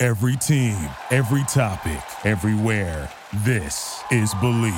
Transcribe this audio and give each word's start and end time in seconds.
Every 0.00 0.36
team, 0.36 0.76
every 1.10 1.42
topic, 1.48 2.00
everywhere. 2.24 3.10
This 3.38 4.00
is 4.12 4.32
Bleav. 4.34 4.72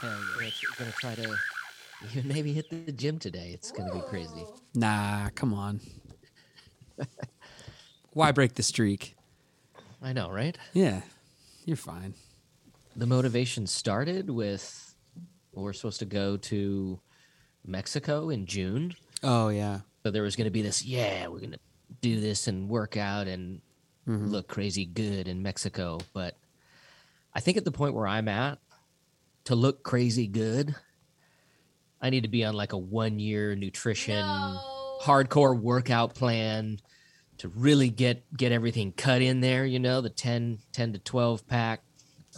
Hey, 0.00 0.08
we're 0.38 0.50
gonna 0.78 0.92
try 0.92 1.14
to 1.14 1.36
even 2.10 2.26
maybe 2.26 2.54
hit 2.54 2.70
the 2.70 2.90
gym 2.90 3.18
today. 3.18 3.50
It's 3.52 3.70
gonna 3.70 3.92
be 3.92 4.00
crazy. 4.00 4.46
Nah, 4.74 5.28
come 5.34 5.52
on. 5.52 5.82
Why 8.14 8.32
break 8.32 8.54
the 8.54 8.62
streak? 8.62 9.14
I 10.00 10.14
know, 10.14 10.30
right? 10.30 10.56
Yeah, 10.72 11.02
you're 11.66 11.76
fine. 11.76 12.14
The 12.96 13.06
motivation 13.06 13.66
started 13.66 14.30
with 14.30 14.94
well, 15.52 15.66
we're 15.66 15.74
supposed 15.74 15.98
to 15.98 16.06
go 16.06 16.38
to 16.38 16.98
Mexico 17.66 18.30
in 18.30 18.46
June. 18.46 18.94
Oh 19.22 19.48
yeah. 19.48 19.80
So 20.02 20.10
there 20.10 20.22
was 20.22 20.36
gonna 20.36 20.50
be 20.50 20.62
this, 20.62 20.84
yeah, 20.84 21.26
we're 21.28 21.40
gonna 21.40 21.58
do 22.00 22.20
this 22.20 22.46
and 22.46 22.68
work 22.68 22.96
out 22.96 23.26
and 23.26 23.60
look 24.06 24.46
crazy 24.48 24.84
good 24.84 25.26
in 25.26 25.42
Mexico. 25.42 25.98
But 26.12 26.36
I 27.34 27.40
think 27.40 27.56
at 27.56 27.64
the 27.64 27.72
point 27.72 27.94
where 27.94 28.06
I'm 28.06 28.28
at, 28.28 28.58
to 29.44 29.54
look 29.54 29.82
crazy 29.82 30.26
good, 30.26 30.74
I 32.00 32.10
need 32.10 32.22
to 32.22 32.28
be 32.28 32.44
on 32.44 32.54
like 32.54 32.72
a 32.72 32.78
one 32.78 33.18
year 33.18 33.56
nutrition 33.56 34.24
hardcore 35.02 35.58
workout 35.58 36.14
plan 36.14 36.80
to 37.38 37.48
really 37.48 37.90
get 37.90 38.24
get 38.36 38.52
everything 38.52 38.92
cut 38.92 39.22
in 39.22 39.40
there, 39.40 39.66
you 39.66 39.78
know, 39.78 40.00
the 40.00 40.10
10 40.10 40.58
10 40.72 40.92
to 40.94 40.98
12 40.98 41.46
pack, 41.46 41.82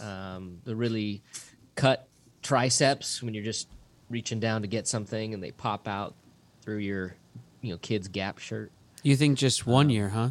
um, 0.01 0.59
the 0.63 0.75
really 0.75 1.23
cut 1.75 2.07
triceps 2.41 3.21
when 3.23 3.33
you're 3.33 3.43
just 3.43 3.67
reaching 4.09 4.39
down 4.39 4.61
to 4.63 4.67
get 4.67 4.87
something 4.87 5.33
and 5.33 5.41
they 5.43 5.51
pop 5.51 5.87
out 5.87 6.13
through 6.61 6.77
your 6.77 7.15
you 7.61 7.71
know 7.71 7.77
kid's 7.77 8.07
gap 8.07 8.39
shirt. 8.39 8.71
You 9.03 9.15
think 9.15 9.37
just 9.37 9.65
one 9.67 9.87
uh, 9.87 9.89
year, 9.91 10.09
huh? 10.09 10.29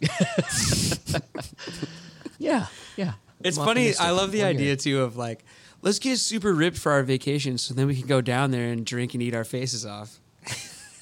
Yeah, 2.38 2.66
yeah. 2.96 3.14
It's 3.42 3.58
I'm 3.58 3.64
funny. 3.66 3.92
I 3.96 4.10
love 4.10 4.30
the 4.32 4.40
One 4.40 4.48
idea 4.48 4.66
year. 4.68 4.76
too 4.76 5.00
of 5.02 5.16
like, 5.16 5.44
let's 5.82 5.98
get 5.98 6.18
super 6.18 6.52
ripped 6.54 6.78
for 6.78 6.92
our 6.92 7.02
vacation, 7.02 7.58
so 7.58 7.74
then 7.74 7.86
we 7.88 7.96
can 7.96 8.06
go 8.06 8.20
down 8.20 8.52
there 8.52 8.70
and 8.70 8.86
drink 8.86 9.14
and 9.14 9.22
eat 9.22 9.34
our 9.34 9.44
faces 9.44 9.84
off. 9.84 10.20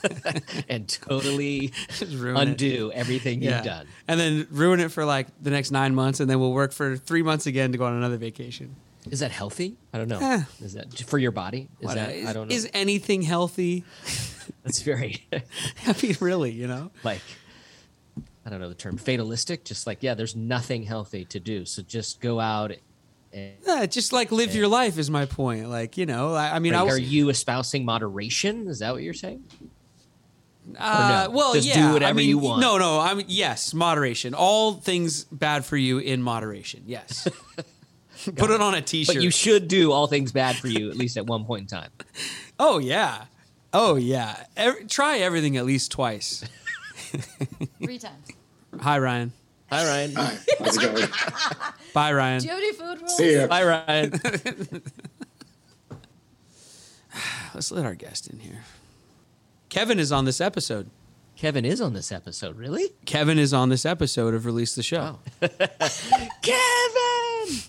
and 0.68 0.88
totally 0.88 1.72
Just 1.98 2.14
ruin 2.16 2.36
it. 2.36 2.48
undo 2.50 2.90
everything 2.92 3.42
Yeah. 3.42 3.56
you've 3.56 3.64
done. 3.64 3.86
and 4.08 4.18
then 4.20 4.46
ruin 4.50 4.80
it 4.80 4.90
for 4.92 5.04
like 5.04 5.26
the 5.42 5.50
next 5.50 5.70
nine 5.72 5.94
months, 5.94 6.20
and 6.20 6.30
then 6.30 6.40
we'll 6.40 6.52
work 6.52 6.72
for 6.72 6.96
three 6.96 7.22
months 7.22 7.46
again 7.46 7.72
to 7.72 7.78
go 7.78 7.84
on 7.84 7.92
another 7.94 8.16
vacation. 8.16 8.74
Is 9.10 9.20
that 9.20 9.30
healthy? 9.30 9.76
I 9.92 9.98
don't 9.98 10.08
know. 10.08 10.18
Eh. 10.20 10.42
Is 10.62 10.74
that 10.74 10.92
for 11.06 11.18
your 11.18 11.30
body? 11.30 11.68
Is 11.80 11.86
What- 11.86 11.94
that 11.96 12.14
is- 12.14 12.28
I 12.28 12.32
don't 12.32 12.48
know. 12.48 12.54
Is 12.54 12.68
anything 12.74 13.22
healthy? 13.22 13.84
That's 14.64 14.82
very 14.82 15.24
I 15.32 15.94
mean, 16.02 16.16
really, 16.20 16.50
you 16.52 16.66
know? 16.66 16.90
like 17.04 17.20
I 18.44 18.50
don't 18.50 18.60
know 18.60 18.68
the 18.68 18.74
term 18.74 18.96
fatalistic. 18.96 19.64
Just 19.64 19.86
like 19.86 20.02
yeah, 20.02 20.14
there's 20.14 20.36
nothing 20.36 20.82
healthy 20.84 21.24
to 21.26 21.40
do. 21.40 21.64
So 21.64 21.82
just 21.82 22.20
go 22.20 22.38
out. 22.40 22.72
And, 23.32 23.52
Yeah, 23.66 23.86
just 23.86 24.12
like 24.12 24.30
live 24.32 24.54
your 24.54 24.68
life 24.68 24.98
is 24.98 25.10
my 25.10 25.26
point. 25.26 25.68
Like, 25.68 25.96
you 25.98 26.06
know, 26.06 26.34
I, 26.34 26.56
I 26.56 26.58
mean, 26.58 26.74
I 26.74 26.82
was, 26.82 26.94
are 26.94 27.00
you 27.00 27.28
espousing 27.28 27.84
moderation? 27.84 28.68
Is 28.68 28.78
that 28.80 28.92
what 28.92 29.02
you're 29.02 29.14
saying? 29.14 29.44
Uh, 30.78 31.26
no? 31.28 31.36
well, 31.36 31.54
Just 31.54 31.72
do 31.72 31.92
whatever 31.92 32.10
I 32.10 32.12
mean, 32.12 32.28
you 32.28 32.38
want. 32.38 32.60
No, 32.60 32.78
no. 32.78 32.98
I 32.98 33.14
mean, 33.14 33.26
yes, 33.28 33.72
moderation. 33.72 34.34
All 34.34 34.74
things 34.74 35.24
bad 35.24 35.64
for 35.64 35.76
you 35.76 35.98
in 35.98 36.22
moderation. 36.22 36.82
Yes. 36.86 37.28
Put 38.36 38.50
it 38.50 38.60
on 38.60 38.74
a 38.74 38.82
T-shirt. 38.82 39.14
But 39.14 39.22
you 39.22 39.30
should 39.30 39.68
do 39.68 39.92
all 39.92 40.06
things 40.06 40.32
bad 40.32 40.56
for 40.56 40.68
you 40.68 40.90
at 40.90 40.96
least 40.96 41.16
at 41.16 41.26
one 41.26 41.44
point 41.44 41.62
in 41.62 41.66
time. 41.66 41.90
oh 42.58 42.78
yeah. 42.78 43.24
Oh 43.72 43.96
yeah. 43.96 44.44
Every, 44.56 44.84
try 44.86 45.18
everything 45.18 45.56
at 45.56 45.64
least 45.66 45.92
twice. 45.92 46.44
Three 47.82 47.98
times. 47.98 48.28
Hi 48.80 48.98
Ryan. 48.98 49.32
Hi 49.70 49.84
Ryan. 49.84 50.14
How's 50.14 50.76
it 50.76 50.94
going? 50.94 51.08
Bye 51.92 52.12
Ryan. 52.12 52.40
Do 52.40 52.46
you 52.46 52.52
have 52.52 52.60
any 52.60 52.72
food 52.72 53.00
rules? 53.00 53.16
See 53.16 53.34
ya. 53.36 53.48
Hi 53.50 53.64
Ryan. 53.64 54.20
Let's 57.54 57.70
let 57.70 57.86
our 57.86 57.94
guest 57.94 58.28
in 58.28 58.40
here. 58.40 58.64
Kevin 59.68 59.98
is 59.98 60.12
on 60.12 60.24
this 60.24 60.40
episode. 60.40 60.90
Kevin 61.36 61.64
is 61.64 61.80
on 61.80 61.92
this 61.92 62.10
episode. 62.10 62.56
Really? 62.56 62.90
Kevin 63.04 63.38
is 63.38 63.52
on 63.52 63.68
this 63.68 63.84
episode 63.84 64.34
of 64.34 64.46
Release 64.46 64.74
the 64.74 64.82
Show. 64.82 65.18
Oh. 65.42 65.48
Kevin. 66.42 67.62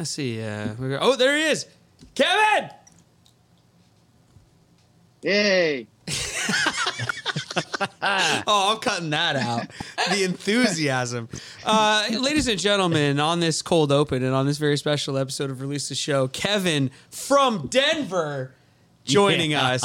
Let's 0.00 0.12
see. 0.12 0.42
Uh, 0.42 0.68
oh, 0.98 1.14
there 1.14 1.36
he 1.36 1.42
is. 1.42 1.66
Kevin. 2.14 2.70
Yay! 5.22 5.86
Oh, 8.02 8.72
I'm 8.74 8.78
cutting 8.80 9.10
that 9.10 9.36
out. 9.36 9.66
the 10.10 10.24
enthusiasm. 10.24 11.28
Uh, 11.64 12.06
ladies 12.18 12.48
and 12.48 12.58
gentlemen, 12.58 13.20
on 13.20 13.40
this 13.40 13.60
cold 13.62 13.92
open 13.92 14.22
and 14.22 14.34
on 14.34 14.46
this 14.46 14.56
very 14.58 14.76
special 14.78 15.18
episode 15.18 15.50
of 15.50 15.60
Release 15.60 15.88
the 15.88 15.94
Show, 15.94 16.28
Kevin 16.28 16.90
from 17.10 17.66
Denver 17.68 18.52
joining 19.04 19.50
Yeah. 19.52 19.68
us. 19.72 19.84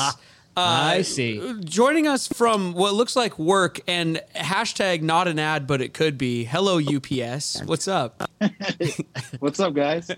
Uh, 0.57 0.61
I 0.61 1.01
see. 1.01 1.53
Joining 1.65 2.07
us 2.07 2.27
from 2.27 2.73
what 2.73 2.93
looks 2.93 3.15
like 3.15 3.37
work 3.37 3.81
and 3.87 4.21
hashtag 4.35 5.01
not 5.01 5.27
an 5.27 5.37
ad, 5.37 5.67
but 5.67 5.81
it 5.81 5.93
could 5.93 6.17
be. 6.17 6.45
Hello, 6.45 6.79
UPS. 6.79 7.61
What's 7.65 7.87
up? 7.89 8.29
What's 9.39 9.59
up, 9.59 9.73
guys? 9.73 10.09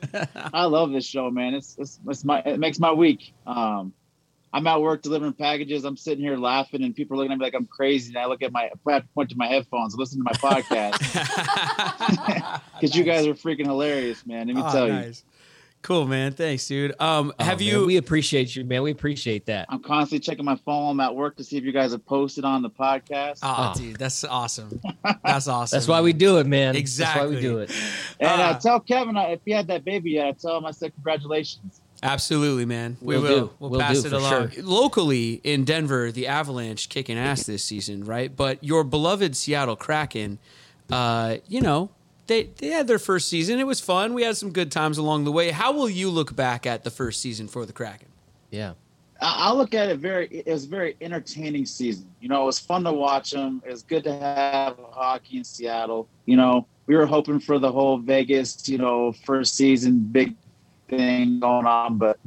I 0.53 0.66
love 0.66 0.92
this 0.92 1.06
show, 1.06 1.31
man. 1.31 1.56
It's 1.56 1.75
it's, 1.80 2.00
it's 2.08 2.24
my 2.24 2.42
it 2.42 2.59
makes 2.59 2.80
my 2.80 2.92
week. 2.92 3.34
Um, 3.48 3.94
I'm 4.53 4.66
at 4.68 4.80
work 4.80 5.02
delivering 5.02 5.34
packages. 5.34 5.84
I'm 5.84 5.98
sitting 5.98 6.24
here 6.24 6.38
laughing, 6.38 6.84
and 6.84 6.96
people 6.96 7.16
are 7.16 7.18
looking 7.18 7.31
at 7.34 7.40
me 7.40 7.44
like 7.46 7.56
I'm 7.56 7.66
crazy. 7.66 8.09
And 8.09 8.18
I 8.18 8.28
look 8.28 8.42
at 8.44 8.52
my 8.52 8.69
I 8.88 9.02
point 9.16 9.30
to 9.31 9.38
my 9.38 9.48
headphones, 9.48 9.96
listen 9.96 10.19
to 10.19 10.24
my 10.24 10.31
podcast 10.34 11.00
because 12.80 12.96
you 12.96 13.04
guys 13.04 13.25
are 13.25 13.34
freaking 13.34 13.66
hilarious, 13.66 14.25
man. 14.25 14.48
Let 14.48 14.56
me 14.56 14.62
Oh, 14.64 14.72
tell 14.72 14.88
you. 14.88 15.14
Nice. 15.88 15.98
Cool, 15.98 16.08
man. 16.08 16.31
Thanks, 16.34 16.68
dude. 16.68 16.94
Um, 17.00 17.34
have 17.40 17.59
Oh, 17.59 17.64
you? 17.64 17.78
man, 17.80 17.88
we 17.88 17.98
appreciate 17.98 18.56
you, 18.56 18.64
man. 18.66 18.81
We 18.84 18.92
appreciate 18.92 19.46
that. 19.46 19.68
I'm 19.70 19.81
constantly 19.81 20.20
checking 20.20 20.46
my 20.46 20.58
phone. 20.66 20.92
I'm 20.92 21.00
at 21.00 21.16
work 21.16 21.38
to 21.38 21.44
see 21.44 21.58
if 21.58 21.64
you 21.64 21.72
guys 21.72 21.92
have 21.92 22.06
posted 22.06 22.44
on 22.46 22.62
the 22.62 22.70
podcast. 22.70 23.40
oh, 23.44 23.74
Oh. 23.75 23.80
dude, 23.80 23.96
that's 23.98 24.24
awesome. 24.24 24.80
That's 25.24 25.48
awesome. 25.48 25.75
That's 25.78 25.88
why 25.88 26.02
we 26.02 26.14
do 26.14 26.38
it, 26.40 26.48
man. 26.48 26.75
Exactly. 26.75 27.22
That's 27.22 27.30
why 27.31 27.36
we 27.36 27.42
do 27.42 27.59
it. 27.59 27.72
and 28.20 28.42
uh, 28.42 28.46
uh, 28.46 28.59
tell 28.59 28.80
Kevin 28.80 29.16
uh, 29.18 29.24
if 29.30 29.40
he 29.46 29.52
had 29.52 29.68
that 29.68 29.84
baby 29.86 30.12
yet, 30.12 30.28
I 30.28 30.31
tell 30.34 30.58
him 30.58 30.66
I 30.66 30.72
said 30.72 30.94
congratulations. 30.94 31.81
Absolutely, 32.04 32.66
man. 32.66 32.98
We 33.02 33.16
Will 33.18 33.24
will. 33.24 33.54
We'll 33.59 33.69
Will 33.72 33.80
pass 33.80 34.02
do, 34.02 34.08
it 34.08 34.14
along. 34.14 34.52
sure. 34.52 34.64
Locally 34.64 35.42
in 35.44 35.64
Denver, 35.66 36.12
the 36.12 36.28
Avalanche 36.28 36.90
kicking 36.90 37.18
ass 37.18 37.44
this 37.44 37.64
season, 37.64 38.04
right? 38.06 38.34
But 38.36 38.64
your 38.64 38.84
beloved 38.84 39.36
Seattle 39.36 39.75
Kraken, 39.75 40.38
uh, 40.92 41.38
you 41.48 41.62
know, 41.62 41.90
they 42.28 42.44
they 42.44 42.68
had 42.68 42.88
their 42.88 43.00
first 43.00 43.30
season. 43.30 43.60
It 43.60 43.68
was 43.68 43.80
fun. 43.80 44.14
We 44.14 44.24
had 44.24 44.38
some 44.38 44.52
good 44.52 44.72
times 44.72 44.98
along 44.98 45.24
the 45.24 45.32
way. 45.32 45.52
How 45.52 45.72
will 45.72 45.90
you 45.90 46.10
look 46.10 46.36
back 46.36 46.66
at 46.66 46.84
the 46.84 46.92
first 46.92 47.22
season 47.22 47.48
for 47.48 47.66
the 47.66 47.74
Kraken? 47.74 48.10
Yeah. 48.52 48.74
I 49.22 49.50
I 49.50 49.54
look 49.54 49.74
at 49.74 49.90
it 49.90 50.00
very. 50.00 50.28
It 50.28 50.48
was 50.48 50.66
a 50.66 50.70
very 50.70 50.96
entertaining 51.01 51.66
season. 51.66 52.10
You 52.22 52.30
know, 52.30 52.44
it 52.44 52.46
was 52.46 52.60
fun 52.60 52.84
to 52.84 52.94
watch 52.94 53.31
them. 53.31 53.62
It 53.66 53.72
was 53.72 53.84
good 53.84 54.04
to 54.04 54.13
have 54.13 54.78
hockey 54.92 55.38
in 55.38 55.44
Seattle. 55.44 56.07
You 56.25 56.36
know, 56.38 56.68
we 56.86 56.96
were 56.96 57.06
hoping 57.06 57.40
for 57.40 57.60
the 57.60 57.72
whole 57.72 57.98
Vegas, 57.98 58.68
you 58.68 58.78
know, 58.78 59.12
first 59.12 59.56
season 59.56 60.00
big 60.00 60.36
thing 60.88 61.40
going 61.40 61.66
on, 61.66 61.98
but 61.98 62.19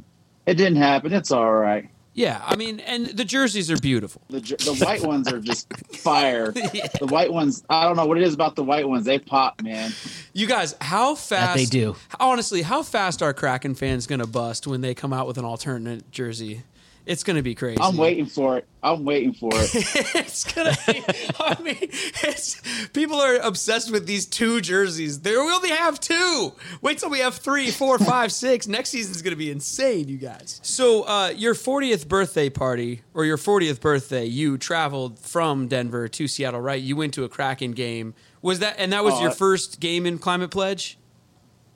it 0.45 0.55
didn't 0.55 0.77
happen. 0.77 1.13
It's 1.13 1.31
all 1.31 1.53
right. 1.53 1.89
Yeah, 2.13 2.41
I 2.45 2.57
mean, 2.57 2.81
and 2.81 3.05
the 3.07 3.23
jerseys 3.23 3.71
are 3.71 3.77
beautiful. 3.77 4.21
The 4.29 4.41
the 4.41 4.83
white 4.85 5.01
ones 5.03 5.31
are 5.31 5.39
just 5.39 5.71
fire. 5.95 6.51
The 6.51 7.07
white 7.09 7.31
ones, 7.31 7.63
I 7.69 7.85
don't 7.85 7.95
know 7.95 8.05
what 8.05 8.17
it 8.17 8.23
is 8.23 8.33
about 8.33 8.55
the 8.55 8.63
white 8.63 8.87
ones. 8.87 9.05
They 9.05 9.17
pop, 9.17 9.61
man. 9.61 9.93
You 10.33 10.45
guys, 10.45 10.75
how 10.81 11.15
fast 11.15 11.55
they 11.55 11.65
do. 11.65 11.95
Honestly, 12.19 12.63
how 12.63 12.83
fast 12.83 13.21
are 13.21 13.33
Kraken 13.33 13.75
fans 13.75 14.07
going 14.07 14.19
to 14.19 14.27
bust 14.27 14.67
when 14.67 14.81
they 14.81 14.93
come 14.93 15.13
out 15.13 15.25
with 15.25 15.37
an 15.37 15.45
alternate 15.45 16.11
jersey? 16.11 16.63
It's 17.05 17.23
gonna 17.23 17.41
be 17.41 17.55
crazy. 17.55 17.79
I'm 17.81 17.97
waiting 17.97 18.27
for 18.27 18.57
it. 18.57 18.67
I'm 18.83 19.03
waiting 19.05 19.33
for 19.33 19.49
it. 19.53 19.71
it's 20.15 20.43
gonna 20.53 20.75
be. 20.87 21.03
I 21.39 21.59
mean, 21.61 21.77
it's 21.81 22.61
people 22.89 23.17
are 23.19 23.37
obsessed 23.37 23.91
with 23.91 24.05
these 24.05 24.25
two 24.27 24.61
jerseys. 24.61 25.21
There 25.21 25.43
we 25.43 25.51
only 25.51 25.69
have 25.69 25.99
two. 25.99 26.53
Wait 26.81 26.99
till 26.99 27.09
we 27.09 27.19
have 27.19 27.35
three, 27.35 27.71
four, 27.71 27.97
five, 27.97 28.31
six. 28.31 28.67
Next 28.67 28.89
season's 28.89 29.21
gonna 29.23 29.35
be 29.35 29.49
insane, 29.49 30.07
you 30.09 30.17
guys. 30.17 30.59
So, 30.63 31.03
uh, 31.03 31.33
your 31.35 31.55
40th 31.55 32.07
birthday 32.07 32.49
party 32.49 33.01
or 33.13 33.25
your 33.25 33.37
40th 33.37 33.81
birthday, 33.81 34.25
you 34.25 34.57
traveled 34.59 35.17
from 35.19 35.67
Denver 35.67 36.07
to 36.07 36.27
Seattle, 36.27 36.61
right? 36.61 36.81
You 36.81 36.95
went 36.95 37.13
to 37.15 37.23
a 37.23 37.29
Kraken 37.29 37.71
game. 37.71 38.13
Was 38.43 38.59
that 38.59 38.75
and 38.77 38.93
that 38.93 39.03
was 39.03 39.15
Oh, 39.15 39.21
your 39.21 39.31
first 39.31 39.79
game 39.79 40.05
in 40.05 40.17
Climate 40.19 40.51
Pledge? 40.51 40.97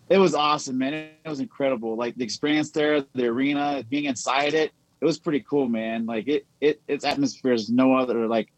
it 0.08 0.20
was 0.20 0.36
awesome, 0.36 0.78
man. 0.78 0.94
It 0.94 1.12
was 1.26 1.40
incredible. 1.40 1.96
Like 1.96 2.16
the 2.16 2.24
experience 2.24 2.70
there, 2.70 3.02
the 3.14 3.26
arena, 3.26 3.84
being 3.90 4.06
inside 4.06 4.54
it, 4.54 4.72
it 5.02 5.06
was 5.06 5.20
pretty 5.20 5.42
cool, 5.42 5.68
man. 5.68 6.06
Like 6.06 6.28
it, 6.28 6.46
it 6.62 6.82
its 6.88 7.06
atmosphere 7.06 7.54
is 7.54 7.70
no 7.70 7.96
other. 7.96 8.28
Like 8.28 8.52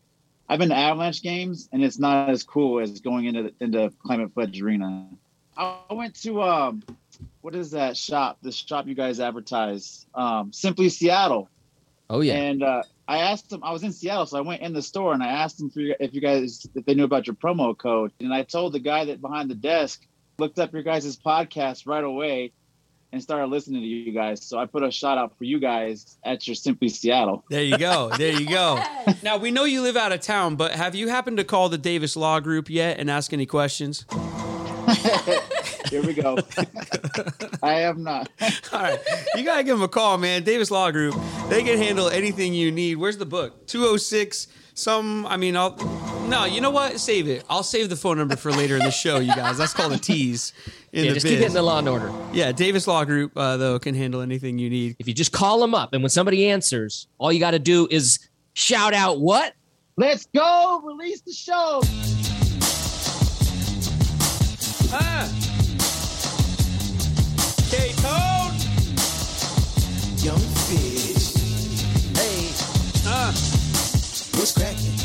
I've 0.49 0.59
been 0.59 0.69
to 0.69 0.75
Avalanche 0.75 1.21
games, 1.21 1.69
and 1.71 1.83
it's 1.83 1.99
not 1.99 2.29
as 2.29 2.43
cool 2.43 2.79
as 2.79 2.99
going 2.99 3.25
into 3.25 3.53
into 3.59 3.91
Climate 4.03 4.33
Pledge 4.33 4.61
Arena. 4.61 5.07
I 5.57 5.81
went 5.91 6.15
to 6.21 6.43
um, 6.43 6.83
what 7.41 7.55
is 7.55 7.71
that 7.71 7.97
shop? 7.97 8.37
The 8.41 8.51
shop 8.51 8.87
you 8.87 8.95
guys 8.95 9.19
advertise, 9.19 10.05
um, 10.13 10.53
Simply 10.53 10.89
Seattle. 10.89 11.49
Oh 12.09 12.21
yeah. 12.21 12.35
And 12.35 12.63
uh, 12.63 12.83
I 13.07 13.19
asked 13.19 13.49
them. 13.49 13.63
I 13.63 13.71
was 13.71 13.83
in 13.83 13.91
Seattle, 13.91 14.25
so 14.25 14.37
I 14.37 14.41
went 14.41 14.61
in 14.61 14.73
the 14.73 14.81
store 14.81 15.13
and 15.13 15.23
I 15.23 15.27
asked 15.27 15.57
them 15.57 15.69
for 15.69 15.81
you, 15.81 15.95
if 15.99 16.13
you 16.13 16.21
guys 16.21 16.67
if 16.75 16.85
they 16.85 16.93
knew 16.93 17.03
about 17.03 17.27
your 17.27 17.35
promo 17.35 17.77
code. 17.77 18.11
And 18.19 18.33
I 18.33 18.43
told 18.43 18.73
the 18.73 18.79
guy 18.79 19.05
that 19.05 19.19
behind 19.21 19.49
the 19.49 19.55
desk 19.55 20.05
looked 20.37 20.59
up 20.59 20.71
your 20.71 20.83
guys' 20.83 21.17
podcast 21.17 21.87
right 21.87 22.03
away 22.03 22.53
and 23.11 23.21
started 23.21 23.47
listening 23.47 23.81
to 23.81 23.87
you 23.87 24.11
guys. 24.11 24.43
So 24.43 24.57
I 24.57 24.65
put 24.65 24.83
a 24.83 24.91
shout 24.91 25.17
out 25.17 25.37
for 25.37 25.43
you 25.43 25.59
guys 25.59 26.17
at 26.23 26.47
your 26.47 26.55
Simply 26.55 26.89
Seattle. 26.89 27.43
There 27.49 27.63
you 27.63 27.77
go. 27.77 28.09
There 28.17 28.39
you 28.39 28.47
go. 28.47 28.81
now 29.23 29.37
we 29.37 29.51
know 29.51 29.63
you 29.63 29.81
live 29.81 29.97
out 29.97 30.11
of 30.11 30.21
town, 30.21 30.55
but 30.55 30.73
have 30.73 30.95
you 30.95 31.07
happened 31.07 31.37
to 31.37 31.43
call 31.43 31.69
the 31.69 31.77
Davis 31.77 32.15
Law 32.15 32.39
Group 32.39 32.69
yet 32.69 32.99
and 32.99 33.09
ask 33.09 33.33
any 33.33 33.45
questions? 33.45 34.05
Here 35.89 36.01
we 36.01 36.13
go. 36.13 36.37
I 37.63 37.73
have 37.73 37.97
not. 37.97 38.29
All 38.71 38.81
right. 38.81 38.99
You 39.35 39.43
got 39.43 39.57
to 39.57 39.63
give 39.63 39.77
them 39.77 39.83
a 39.83 39.87
call, 39.87 40.17
man. 40.17 40.43
Davis 40.43 40.69
Law 40.71 40.91
Group. 40.91 41.15
They 41.49 41.63
can 41.63 41.77
handle 41.77 42.09
anything 42.09 42.53
you 42.53 42.71
need. 42.71 42.95
Where's 42.95 43.17
the 43.17 43.25
book? 43.25 43.67
206 43.67 44.47
some 44.77 45.25
I 45.25 45.37
mean 45.37 45.57
I'll 45.57 45.71
No, 46.27 46.43
you 46.43 46.59
know 46.59 46.71
what? 46.71 46.99
Save 46.99 47.29
it. 47.29 47.45
I'll 47.49 47.63
save 47.63 47.89
the 47.89 47.95
phone 47.95 48.17
number 48.17 48.35
for 48.35 48.51
later 48.51 48.75
in 48.75 48.83
the 48.83 48.91
show, 48.91 49.19
you 49.19 49.33
guys. 49.33 49.57
That's 49.57 49.73
called 49.73 49.93
a 49.93 49.97
tease 49.97 50.51
in 50.91 51.05
yeah, 51.05 51.09
the 51.11 51.13
just 51.13 51.23
biz. 51.23 51.31
keep 51.31 51.39
hitting 51.39 51.53
the 51.53 51.61
law 51.61 51.79
and 51.79 51.87
order. 51.87 52.11
yeah, 52.33 52.51
Davis 52.51 52.85
Law 52.85 53.05
Group 53.05 53.31
uh, 53.37 53.55
though 53.55 53.79
can 53.79 53.95
handle 53.95 54.19
anything 54.19 54.59
you 54.59 54.69
need. 54.69 54.97
If 54.99 55.07
you 55.07 55.13
just 55.13 55.31
call 55.31 55.61
them 55.61 55.73
up 55.73 55.93
and 55.93 56.03
when 56.03 56.09
somebody 56.09 56.49
answers, 56.49 57.07
all 57.17 57.31
you 57.31 57.39
got 57.39 57.51
to 57.51 57.59
do 57.59 57.87
is 57.89 58.19
shout 58.53 58.93
out 58.93 59.21
what? 59.21 59.53
Let's 59.95 60.27
go. 60.35 60.81
Release 60.83 61.21
the 61.21 61.31
show. 61.31 61.81
Ah. 64.93 65.46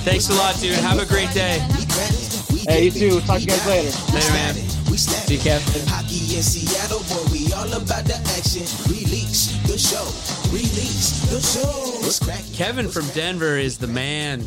Thanks 0.05 0.29
a 0.29 0.35
lot, 0.35 0.57
dude. 0.59 0.75
Have 0.77 0.99
a 1.01 1.07
great 1.07 1.31
day. 1.33 1.65
We 1.79 1.87
cracking. 1.87 2.55
We 2.55 2.59
Hey, 2.61 2.85
you 2.87 2.91
too. 2.91 3.21
Talk 3.21 3.37
to 3.37 3.41
you 3.43 3.47
guys 3.49 3.67
later. 3.67 4.13
Later, 4.15 4.33
man. 4.33 4.55
We 4.91 4.97
snap 4.97 5.23
see 5.27 5.35
it. 5.37 5.41
Kevin. 5.41 5.87
Hockey 5.89 6.37
in 6.37 6.43
Seattle, 6.43 6.99
boy, 7.09 7.31
we 7.33 7.53
all 7.53 7.73
about 7.73 8.05
the 8.05 8.17
action. 8.37 8.63
Release 8.91 9.57
the 9.67 9.79
show. 9.79 10.05
Release 10.53 11.23
the 11.31 11.41
show. 11.41 12.55
Kevin 12.57 12.89
from 12.89 13.07
Denver 13.11 13.57
is 13.57 13.79
the 13.79 13.87
man. 13.87 14.45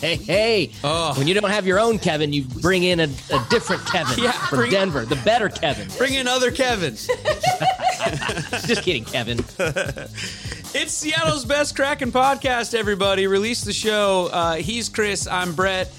Hey, 0.00 0.16
hey. 0.16 0.72
Oh. 0.84 1.14
When 1.16 1.26
you 1.26 1.34
don't 1.34 1.48
have 1.50 1.66
your 1.66 1.78
own 1.80 1.98
Kevin, 1.98 2.32
you 2.32 2.42
bring 2.44 2.82
in 2.82 3.00
a, 3.00 3.04
a 3.04 3.46
different 3.48 3.84
Kevin 3.86 4.18
Yeah, 4.24 4.32
from 4.32 4.58
bring- 4.58 4.70
Denver, 4.70 5.04
the 5.06 5.16
better 5.16 5.48
Kevin. 5.48 5.88
Bring 5.96 6.14
in 6.14 6.26
other 6.28 6.50
Kevin. 6.50 6.94
Just 8.66 8.82
kidding, 8.82 9.04
Kevin. 9.04 9.38
It's 10.78 10.92
Seattle's 10.92 11.46
best 11.46 11.74
Kraken 11.74 12.12
podcast, 12.12 12.74
everybody. 12.74 13.26
Release 13.26 13.62
the 13.64 13.72
show. 13.72 14.28
Uh, 14.30 14.56
he's 14.56 14.90
Chris. 14.90 15.26
I'm 15.26 15.54
Brett. 15.54 15.90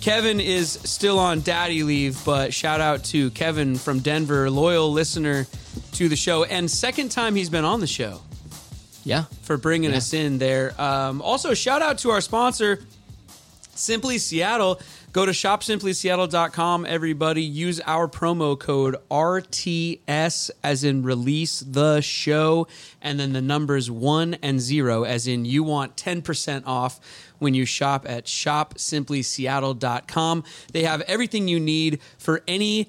Kevin 0.00 0.40
is 0.40 0.70
still 0.84 1.18
on 1.18 1.42
daddy 1.42 1.82
leave, 1.82 2.18
but 2.24 2.54
shout 2.54 2.80
out 2.80 3.04
to 3.04 3.30
Kevin 3.32 3.76
from 3.76 3.98
Denver, 3.98 4.48
loyal 4.48 4.90
listener 4.90 5.46
to 5.92 6.08
the 6.08 6.16
show, 6.16 6.44
and 6.44 6.70
second 6.70 7.10
time 7.10 7.34
he's 7.34 7.50
been 7.50 7.66
on 7.66 7.80
the 7.80 7.86
show 7.86 8.22
Yeah. 9.04 9.24
for 9.42 9.58
bringing 9.58 9.92
us 9.92 10.14
in 10.14 10.38
there. 10.38 10.80
Um, 10.80 11.20
also, 11.20 11.52
shout 11.52 11.82
out 11.82 11.98
to 11.98 12.10
our 12.10 12.22
sponsor, 12.22 12.82
Simply 13.74 14.16
Seattle. 14.16 14.80
Go 15.12 15.26
to 15.26 15.32
shopsimplyseattle.com, 15.32 16.86
everybody. 16.86 17.42
Use 17.42 17.82
our 17.84 18.08
promo 18.08 18.58
code 18.58 18.96
RTS 19.10 20.50
as 20.64 20.84
in 20.84 21.02
release 21.02 21.60
the 21.60 22.00
show, 22.00 22.66
and 23.02 23.20
then 23.20 23.34
the 23.34 23.42
numbers 23.42 23.90
one 23.90 24.38
and 24.40 24.58
zero 24.58 25.04
as 25.04 25.26
in 25.26 25.44
you 25.44 25.62
want 25.64 25.96
10% 25.96 26.62
off 26.66 26.98
when 27.38 27.52
you 27.52 27.66
shop 27.66 28.06
at 28.08 28.24
shopsimplyseattle.com. 28.24 30.44
They 30.72 30.84
have 30.84 31.02
everything 31.02 31.46
you 31.46 31.60
need 31.60 32.00
for 32.16 32.42
any 32.48 32.88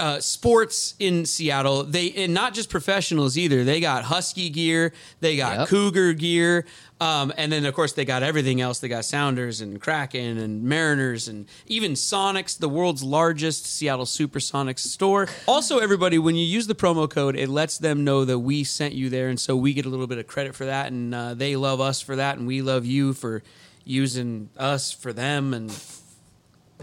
uh, 0.00 0.18
sports 0.20 0.94
in 0.98 1.26
Seattle. 1.26 1.84
They 1.84 2.10
and 2.12 2.32
not 2.34 2.54
just 2.54 2.70
professionals 2.70 3.36
either. 3.38 3.62
They 3.62 3.78
got 3.80 4.04
Husky 4.04 4.48
gear, 4.48 4.92
they 5.20 5.36
got 5.36 5.58
Yep. 5.58 5.68
Cougar 5.68 6.14
gear, 6.14 6.64
um, 7.00 7.32
and 7.36 7.52
then 7.52 7.64
of 7.64 7.74
course 7.74 7.92
they 7.92 8.04
got 8.04 8.22
everything 8.22 8.60
else. 8.60 8.78
They 8.78 8.88
got 8.88 9.04
Sounders 9.04 9.60
and 9.60 9.80
Kraken 9.80 10.38
and 10.38 10.62
Mariners 10.62 11.28
and 11.28 11.46
even 11.66 11.92
Sonics, 11.92 12.58
the 12.58 12.68
world's 12.68 13.02
largest 13.02 13.66
Seattle 13.66 14.06
Supersonics 14.06 14.80
store. 14.80 15.28
Also, 15.46 15.78
everybody, 15.78 16.18
when 16.18 16.34
you 16.36 16.44
use 16.44 16.66
the 16.66 16.74
promo 16.74 17.08
code, 17.08 17.36
it 17.36 17.48
lets 17.48 17.78
them 17.78 18.04
know 18.04 18.24
that 18.24 18.38
we 18.38 18.64
sent 18.64 18.94
you 18.94 19.10
there, 19.10 19.28
and 19.28 19.38
so 19.38 19.56
we 19.56 19.74
get 19.74 19.86
a 19.86 19.88
little 19.88 20.06
bit 20.06 20.18
of 20.18 20.26
credit 20.26 20.54
for 20.54 20.66
that, 20.66 20.92
and 20.92 21.14
uh, 21.14 21.34
they 21.34 21.56
love 21.56 21.80
us 21.80 22.00
for 22.00 22.16
that, 22.16 22.38
and 22.38 22.46
we 22.46 22.62
love 22.62 22.86
you 22.86 23.12
for 23.12 23.42
using 23.84 24.48
us 24.56 24.90
for 24.90 25.12
them 25.12 25.54
and 25.54 25.70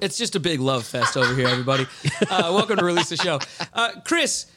it's 0.01 0.17
just 0.17 0.35
a 0.35 0.39
big 0.39 0.59
love 0.59 0.85
fest 0.85 1.15
over 1.17 1.35
here, 1.35 1.47
everybody. 1.47 1.85
Uh, 2.29 2.51
welcome 2.53 2.77
to 2.77 2.85
Release 2.85 3.09
the 3.09 3.17
Show. 3.17 3.39
Uh, 3.73 3.91
Chris, 4.05 4.47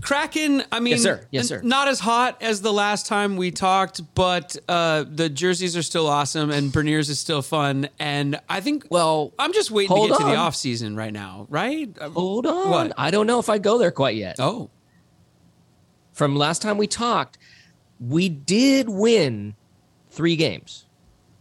Kraken, 0.00 0.62
I 0.72 0.80
mean, 0.80 0.92
Yes, 0.92 1.02
sir. 1.02 1.26
Yes, 1.30 1.48
sir. 1.48 1.60
not 1.62 1.88
as 1.88 2.00
hot 2.00 2.40
as 2.42 2.60
the 2.62 2.72
last 2.72 3.06
time 3.06 3.36
we 3.36 3.50
talked, 3.50 4.00
but 4.14 4.56
uh, 4.68 5.04
the 5.10 5.28
jerseys 5.28 5.76
are 5.76 5.82
still 5.82 6.06
awesome 6.06 6.50
and 6.50 6.72
Beniers 6.72 7.08
is 7.10 7.18
still 7.18 7.42
fun. 7.42 7.88
And 7.98 8.40
I 8.48 8.60
think, 8.60 8.86
Well, 8.90 9.32
I'm 9.38 9.52
just 9.52 9.70
waiting 9.70 9.94
to 9.96 10.08
get 10.08 10.16
to 10.18 10.24
the 10.24 10.30
on. 10.30 10.36
off 10.36 10.54
season 10.56 10.96
right 10.96 11.12
now, 11.12 11.46
right? 11.48 11.88
Uh, 12.00 12.10
Hold 12.10 12.46
on. 12.46 12.70
What? 12.70 12.92
I 12.98 13.10
don't 13.10 13.26
know 13.26 13.38
if 13.38 13.48
I 13.48 13.58
go 13.58 13.78
there 13.78 13.90
quite 13.92 14.16
yet. 14.16 14.36
Oh, 14.38 14.70
From 16.12 16.36
last 16.36 16.62
time 16.62 16.76
we 16.78 16.86
talked, 16.86 17.38
we 18.00 18.28
did 18.28 18.88
win 18.88 19.54
three 20.10 20.36
games. 20.36 20.84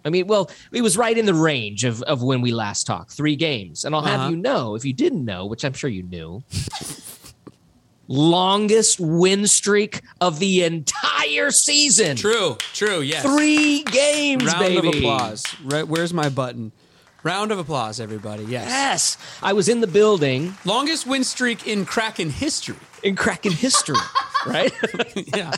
I 0.06 0.10
mean, 0.10 0.28
well, 0.28 0.52
it 0.74 0.82
was 0.82 0.98
right 0.98 1.18
in 1.18 1.26
the 1.26 1.34
range 1.34 1.86
of, 1.86 2.02
of 2.04 2.22
when 2.22 2.42
we 2.42 2.52
last 2.52 2.86
talked, 2.86 3.12
three 3.12 3.38
games. 3.38 3.86
And 3.86 3.96
I'll 3.96 4.02
Uh-huh. 4.04 4.18
have 4.18 4.32
you 4.32 4.36
know, 4.36 4.76
if 4.76 4.84
you 4.84 4.92
didn't 4.92 5.24
know, 5.24 5.46
which 5.46 5.64
I'm 5.64 5.72
sure 5.74 5.90
you 5.90 6.04
knew, 6.04 6.44
longest 8.08 9.00
win 9.00 9.48
streak 9.48 10.02
of 10.22 10.40
the 10.40 10.64
entire 10.64 11.52
season. 11.52 12.16
true, 12.18 12.58
true, 12.74 13.02
yes. 13.02 13.24
Three 13.24 13.84
games, 13.84 14.46
Round 14.46 14.60
baby. 14.60 14.88
of 14.90 14.96
applause. 14.96 15.46
Right, 15.64 15.88
where's 15.88 16.14
my 16.14 16.30
button? 16.30 16.72
Round 17.24 17.52
of 17.54 17.60
applause, 17.60 18.02
everybody. 18.02 18.44
Yes. 18.44 18.68
Yes. 18.68 19.18
I 19.42 19.54
was 19.54 19.70
in 19.70 19.80
the 19.80 19.88
building 19.88 20.56
Longest 20.66 21.08
win 21.08 21.24
streak 21.24 21.66
in 21.66 21.86
Kraken 21.86 22.30
history. 22.30 22.76
in 23.02 23.16
Kraken 23.16 23.54
history, 23.54 23.96
right? 24.46 24.74
yeah. 25.34 25.52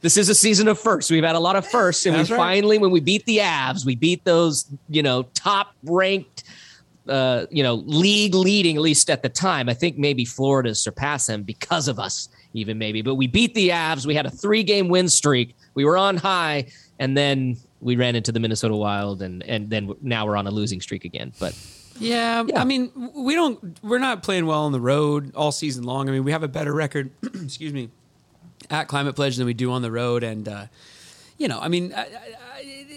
this 0.00 0.16
is 0.16 0.28
a 0.28 0.34
season 0.34 0.66
of 0.66 0.80
firsts. 0.80 1.12
We've 1.12 1.22
had 1.22 1.36
a 1.36 1.40
lot 1.40 1.54
of 1.54 1.64
firsts, 1.64 2.06
and 2.06 2.16
That's 2.16 2.28
we 2.28 2.34
right. 2.36 2.42
finally, 2.56 2.78
when 2.78 2.90
we 2.90 2.98
beat 2.98 3.24
the 3.24 3.38
Avs, 3.38 3.86
we 3.86 3.94
beat 3.94 4.24
those, 4.24 4.66
you 4.88 5.04
know, 5.04 5.22
top 5.34 5.74
ranked, 5.84 6.41
uh, 7.08 7.46
you 7.50 7.62
know, 7.62 7.74
league 7.86 8.34
leading, 8.34 8.76
at 8.76 8.82
least 8.82 9.10
at 9.10 9.22
the 9.22 9.28
time. 9.28 9.68
I 9.68 9.74
think 9.74 9.98
maybe 9.98 10.24
Florida 10.24 10.74
surpassed 10.74 11.26
them 11.26 11.42
because 11.42 11.88
of 11.88 11.98
us, 11.98 12.28
even 12.54 12.78
maybe. 12.78 13.02
But 13.02 13.16
we 13.16 13.26
beat 13.26 13.54
the 13.54 13.70
Avs. 13.70 14.06
We 14.06 14.14
had 14.14 14.26
a 14.26 14.30
three 14.30 14.62
game 14.62 14.88
win 14.88 15.08
streak. 15.08 15.56
We 15.74 15.84
were 15.84 15.96
on 15.96 16.16
high, 16.16 16.66
and 16.98 17.16
then 17.16 17.56
we 17.80 17.96
ran 17.96 18.14
into 18.14 18.30
the 18.32 18.40
Minnesota 18.40 18.76
Wild, 18.76 19.22
and 19.22 19.42
and 19.44 19.68
then 19.70 19.94
now 20.02 20.26
we're 20.26 20.36
on 20.36 20.46
a 20.46 20.50
losing 20.50 20.80
streak 20.80 21.04
again. 21.04 21.32
But 21.38 21.56
Yeah, 21.98 22.44
Yeah. 22.46 22.60
I 22.60 22.64
mean, 22.64 22.90
we 23.14 23.34
don't. 23.34 23.82
We're 23.82 23.98
not 23.98 24.22
playing 24.22 24.46
well 24.46 24.62
on 24.62 24.72
the 24.72 24.80
road 24.80 25.34
all 25.34 25.52
season 25.52 25.84
long. 25.84 26.08
I 26.08 26.12
mean, 26.12 26.24
we 26.24 26.32
have 26.32 26.42
a 26.42 26.48
better 26.48 26.72
record. 26.72 27.10
excuse 27.34 27.72
me, 27.72 27.90
at 28.70 28.86
Climate 28.88 29.16
Pledge 29.16 29.36
than 29.36 29.46
we 29.46 29.54
do 29.54 29.72
on 29.72 29.82
the 29.82 29.90
road, 29.90 30.22
and 30.22 30.46
uh, 30.48 30.66
you 31.38 31.48
know, 31.48 31.58
I 31.58 31.68
mean, 31.68 31.92
I, 31.94 32.06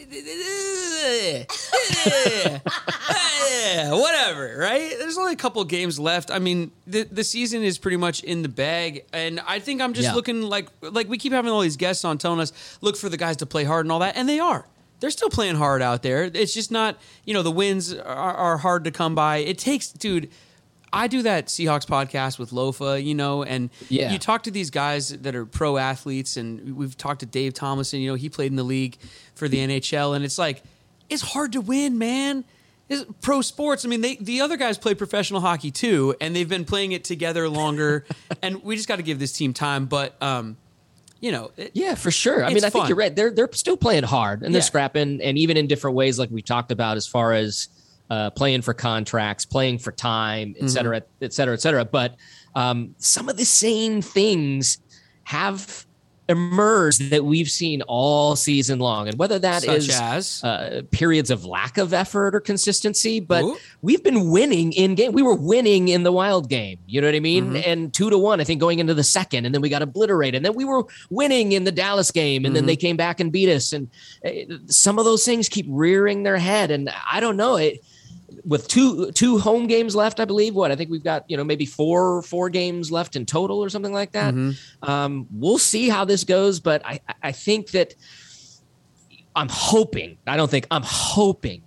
whatever, 3.91 4.55
right? 4.59 4.93
There's 4.99 5.17
only 5.17 5.33
a 5.33 5.37
couple 5.37 5.63
games 5.65 5.99
left. 5.99 6.31
I 6.31 6.39
mean, 6.39 6.71
the 6.87 7.03
the 7.03 7.23
season 7.23 7.63
is 7.63 7.77
pretty 7.77 7.97
much 7.97 8.23
in 8.23 8.41
the 8.41 8.49
bag, 8.49 9.05
and 9.13 9.39
I 9.47 9.59
think 9.59 9.81
I'm 9.81 9.93
just 9.93 10.09
Yeah. 10.09 10.15
looking 10.15 10.41
like 10.43 10.69
like 10.81 11.09
we 11.09 11.17
keep 11.17 11.33
having 11.33 11.51
all 11.51 11.61
these 11.61 11.77
guests 11.77 12.05
on 12.05 12.17
telling 12.17 12.39
us 12.39 12.51
look 12.81 12.97
for 12.97 13.09
the 13.09 13.17
guys 13.17 13.37
to 13.37 13.45
play 13.45 13.63
hard 13.63 13.85
and 13.85 13.91
all 13.91 13.99
that, 13.99 14.15
and 14.15 14.27
they 14.27 14.39
are. 14.39 14.65
They're 15.01 15.11
still 15.11 15.29
playing 15.29 15.55
hard 15.57 15.81
out 15.81 16.03
there. 16.03 16.23
It's 16.33 16.53
just 16.53 16.71
not, 16.71 16.97
you 17.25 17.33
know, 17.33 17.43
the 17.43 17.51
wins 17.51 17.93
are, 17.93 18.03
are 18.05 18.57
hard 18.57 18.85
to 18.85 18.91
come 18.91 19.13
by. 19.13 19.37
It 19.37 19.57
takes, 19.57 19.89
dude. 19.91 20.29
I 20.95 21.07
do 21.07 21.21
that 21.23 21.47
Seahawks 21.47 21.85
podcast 21.85 22.39
with 22.39 22.51
Lofa, 22.51 23.03
you 23.03 23.13
know, 23.13 23.43
and 23.43 23.69
Yeah. 23.89 24.11
you 24.13 24.17
talk 24.17 24.43
to 24.43 24.51
these 24.51 24.69
guys 24.69 25.09
that 25.09 25.35
are 25.35 25.45
pro 25.45 25.77
athletes, 25.77 26.37
and 26.37 26.75
we've 26.75 26.97
talked 26.97 27.19
to 27.19 27.25
Dave 27.25 27.53
Thomason. 27.53 27.99
You 27.99 28.09
know, 28.11 28.15
he 28.15 28.29
played 28.29 28.51
in 28.51 28.55
the 28.55 28.63
league 28.63 28.97
for 29.35 29.47
the 29.47 29.57
NHL, 29.59 30.15
and 30.15 30.23
it's 30.23 30.37
like 30.37 30.63
it's 31.09 31.21
hard 31.21 31.51
to 31.51 31.61
win, 31.61 31.97
man. 31.97 32.45
It's 32.87 33.03
pro 33.21 33.41
sports. 33.41 33.83
I 33.83 33.87
mean, 33.89 34.01
they 34.01 34.15
the 34.15 34.41
other 34.41 34.57
guys 34.57 34.77
play 34.77 34.93
professional 34.95 35.41
hockey 35.41 35.69
too, 35.71 36.15
and 36.21 36.35
they've 36.35 36.47
been 36.49 36.65
playing 36.65 36.93
it 36.93 37.03
together 37.03 37.49
longer. 37.49 38.05
and 38.41 38.63
we 38.63 38.75
just 38.75 38.87
got 38.87 38.95
to 38.97 39.03
give 39.03 39.19
this 39.19 39.33
team 39.33 39.53
time. 39.53 39.85
But 39.87 40.21
um, 40.21 40.55
you 41.19 41.31
know, 41.31 41.51
it- 41.57 41.71
Yeah, 41.73 41.95
for 41.95 42.11
sure. 42.11 42.43
I 42.45 42.53
mean, 42.53 42.63
I 42.63 42.69
think 42.69 42.87
you're 42.87 42.97
right. 42.97 43.15
They're 43.15 43.31
they're 43.31 43.49
still 43.53 43.75
playing 43.77 44.03
hard 44.03 44.43
and 44.43 44.53
they're 44.53 44.59
Yeah. 44.61 44.65
scrapping, 44.65 45.19
and 45.21 45.37
even 45.37 45.57
in 45.57 45.67
different 45.67 45.95
ways, 45.97 46.17
like 46.19 46.29
we 46.31 46.41
talked 46.41 46.71
about, 46.71 46.95
as 46.97 47.07
far 47.07 47.33
as 47.33 47.67
uh, 48.09 48.29
playing 48.31 48.61
for 48.61 48.73
contracts, 48.73 49.45
playing 49.45 49.79
for 49.79 49.91
time, 49.91 50.53
Mm-hmm. 50.53 50.65
et 50.65 50.69
cetera, 50.69 51.01
et 51.21 51.33
cetera, 51.33 51.53
et 51.53 51.61
cetera. 51.61 51.85
But 51.85 52.15
um, 52.55 52.95
some 52.97 53.29
of 53.29 53.37
the 53.37 53.45
same 53.45 54.01
things 54.01 54.77
have 55.23 55.85
emerged 56.27 57.11
that 57.11 57.23
we've 57.23 57.49
seen 57.51 57.83
all 57.83 58.35
season 58.35 58.79
long, 58.79 59.07
and 59.07 59.15
whether 59.19 59.37
that 59.37 59.61
Such 59.61 59.77
is 59.77 59.89
as? 59.91 60.43
uh, 60.43 60.81
periods 60.89 61.29
of 61.29 61.45
lack 61.45 61.77
of 61.77 61.93
effort 61.93 62.33
or 62.33 62.39
consistency, 62.39 63.19
but 63.19 63.43
Ooh. 63.43 63.55
we've 63.83 64.03
been 64.03 64.31
winning 64.31 64.71
in 64.73 64.95
game. 64.95 65.11
We 65.11 65.21
were 65.21 65.35
winning 65.35 65.89
in 65.89 66.01
the 66.01 66.11
wild 66.11 66.49
game. 66.49 66.79
You 66.87 66.99
know 66.99 67.07
what 67.07 67.13
I 67.13 67.19
mean? 67.19 67.45
Mm-hmm. 67.53 67.69
And 67.69 67.93
two 67.93 68.09
to 68.09 68.17
one, 68.17 68.41
I 68.41 68.43
think, 68.43 68.59
going 68.59 68.79
into 68.79 68.95
the 68.95 69.03
second, 69.03 69.45
and 69.45 69.53
then 69.53 69.61
we 69.61 69.69
got 69.69 69.83
obliterated. 69.83 70.37
And 70.37 70.45
then 70.45 70.55
we 70.55 70.65
were 70.65 70.85
winning 71.11 71.51
in 71.51 71.63
the 71.63 71.71
Dallas 71.71 72.09
game, 72.09 72.43
and 72.43 72.45
Mm-hmm. 72.45 72.55
then 72.55 72.65
they 72.65 72.75
came 72.75 72.97
back 72.97 73.19
and 73.19 73.31
beat 73.31 73.49
us. 73.49 73.71
And 73.71 73.87
uh, 74.25 74.55
some 74.65 74.97
of 74.97 75.05
those 75.05 75.25
things 75.25 75.47
keep 75.47 75.67
rearing 75.69 76.23
their 76.23 76.37
head. 76.37 76.71
And 76.71 76.89
I 77.11 77.19
don't 77.19 77.37
know 77.37 77.57
it. 77.57 77.81
With 78.45 78.67
two 78.67 79.11
two 79.11 79.39
home 79.39 79.67
games 79.67 79.95
left, 79.95 80.19
I 80.19 80.25
believe. 80.25 80.53
What 80.53 80.71
I 80.71 80.75
think 80.75 80.91
we've 80.91 81.03
got, 81.03 81.25
you 81.27 81.35
know, 81.35 81.43
maybe 81.43 81.65
four 81.65 82.21
four 82.21 82.49
games 82.49 82.91
left 82.91 83.15
in 83.15 83.25
total 83.25 83.63
or 83.63 83.69
something 83.69 83.93
like 83.93 84.11
that. 84.11 84.33
Mm-hmm. 84.33 84.89
Um, 84.89 85.27
we'll 85.31 85.57
see 85.57 85.89
how 85.89 86.05
this 86.05 86.23
goes, 86.23 86.59
but 86.59 86.85
I 86.85 86.99
I 87.23 87.31
think 87.31 87.71
that 87.71 87.95
I'm 89.35 89.49
hoping. 89.49 90.17
I 90.27 90.37
don't 90.37 90.51
think 90.51 90.67
I'm 90.69 90.83
hoping 90.83 91.63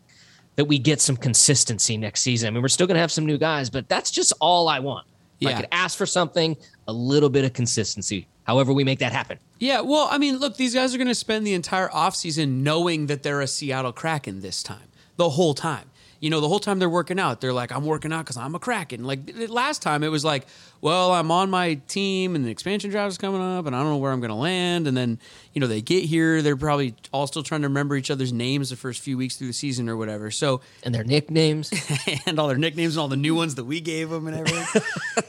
that 0.56 0.64
we 0.64 0.78
get 0.78 1.00
some 1.00 1.16
consistency 1.16 1.96
next 1.96 2.22
season. 2.22 2.48
I 2.48 2.50
mean, 2.50 2.62
we're 2.62 2.68
still 2.68 2.86
going 2.86 2.96
to 2.96 3.00
have 3.00 3.12
some 3.12 3.26
new 3.26 3.38
guys, 3.38 3.70
but 3.70 3.88
that's 3.88 4.10
just 4.10 4.32
all 4.40 4.68
I 4.68 4.80
want. 4.80 5.06
Yeah. 5.38 5.50
I 5.50 5.52
could 5.52 5.68
ask 5.70 5.96
for 5.96 6.06
something, 6.06 6.56
a 6.88 6.92
little 6.92 7.28
bit 7.30 7.44
of 7.44 7.52
consistency. 7.52 8.26
However, 8.42 8.72
we 8.72 8.82
make 8.82 8.98
that 8.98 9.12
happen. 9.12 9.38
Yeah, 9.60 9.82
well, 9.82 10.08
I 10.10 10.18
mean, 10.18 10.38
look, 10.38 10.56
these 10.56 10.74
guys 10.74 10.94
are 10.94 10.98
going 10.98 11.06
to 11.08 11.14
spend 11.14 11.46
the 11.46 11.54
entire 11.54 11.88
offseason 11.88 12.62
knowing 12.62 13.06
that 13.06 13.22
they're 13.22 13.40
a 13.40 13.46
Seattle 13.46 13.92
Kraken 13.92 14.40
this 14.40 14.62
time, 14.62 14.88
the 15.16 15.28
whole 15.28 15.54
time. 15.54 15.90
You 16.20 16.30
know, 16.30 16.40
the 16.40 16.48
whole 16.48 16.58
time 16.58 16.78
they're 16.78 16.88
working 16.88 17.18
out, 17.18 17.40
they're 17.40 17.52
like, 17.52 17.72
I'm 17.72 17.84
working 17.84 18.12
out 18.12 18.24
because 18.24 18.36
I'm 18.36 18.54
a 18.54 18.58
Kraken. 18.58 19.04
Like 19.04 19.32
last 19.48 19.82
time, 19.82 20.02
it 20.02 20.08
was 20.08 20.24
like, 20.24 20.46
well, 20.80 21.12
I'm 21.12 21.30
on 21.30 21.50
my 21.50 21.74
team 21.88 22.34
and 22.34 22.44
the 22.44 22.50
expansion 22.50 22.90
draft 22.90 23.12
is 23.12 23.18
coming 23.18 23.40
up 23.40 23.66
and 23.66 23.74
I 23.74 23.80
don't 23.80 23.90
know 23.90 23.96
where 23.96 24.12
I'm 24.12 24.20
going 24.20 24.30
to 24.30 24.36
land. 24.36 24.86
And 24.86 24.96
then, 24.96 25.18
you 25.52 25.60
know, 25.60 25.66
they 25.66 25.82
get 25.82 26.04
here, 26.04 26.40
they're 26.42 26.56
probably 26.56 26.94
all 27.12 27.26
still 27.26 27.42
trying 27.42 27.62
to 27.62 27.68
remember 27.68 27.96
each 27.96 28.10
other's 28.10 28.32
names 28.32 28.70
the 28.70 28.76
first 28.76 29.00
few 29.00 29.16
weeks 29.16 29.36
through 29.36 29.48
the 29.48 29.52
season 29.52 29.88
or 29.88 29.96
whatever. 29.96 30.30
So, 30.30 30.60
And 30.84 30.94
their 30.94 31.04
nicknames. 31.04 31.72
and 32.26 32.38
all 32.38 32.48
their 32.48 32.58
nicknames 32.58 32.96
and 32.96 33.02
all 33.02 33.08
the 33.08 33.16
new 33.16 33.34
ones 33.34 33.56
that 33.56 33.64
we 33.64 33.80
gave 33.80 34.10
them 34.10 34.26
and 34.26 34.36
everything. 34.36 34.82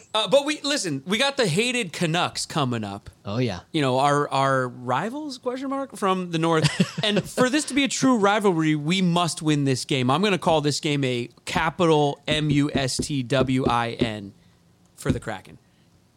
uh, 0.14 0.28
but 0.28 0.46
we, 0.46 0.60
listen, 0.62 1.04
we 1.06 1.18
got 1.18 1.38
the 1.38 1.48
hated 1.48 1.94
Canucks 1.94 2.46
coming 2.46 2.84
up 2.84 3.10
oh 3.30 3.38
yeah. 3.38 3.60
you 3.72 3.82
know 3.82 4.00
our 4.00 4.30
our 4.30 4.68
rivals 4.68 5.38
question 5.38 5.70
mark 5.70 5.96
from 5.96 6.32
the 6.32 6.38
north 6.38 7.00
and 7.04 7.24
for 7.24 7.50
this 7.50 7.66
to 7.66 7.74
be 7.74 7.84
a 7.84 7.88
true 7.88 8.18
rivalry 8.18 8.76
we 8.76 9.02
must 9.02 9.42
win 9.42 9.66
this 9.66 9.86
game 9.86 10.10
i'm 10.10 10.22
going 10.22 10.34
to 10.34 10.40
call 10.40 10.62
this 10.62 10.79
game 10.82 11.04
a 11.04 11.30
capital 11.46 12.20
m-u-s-t-w-i-n 12.28 14.34
for 14.96 15.12
the 15.12 15.20
kraken 15.20 15.58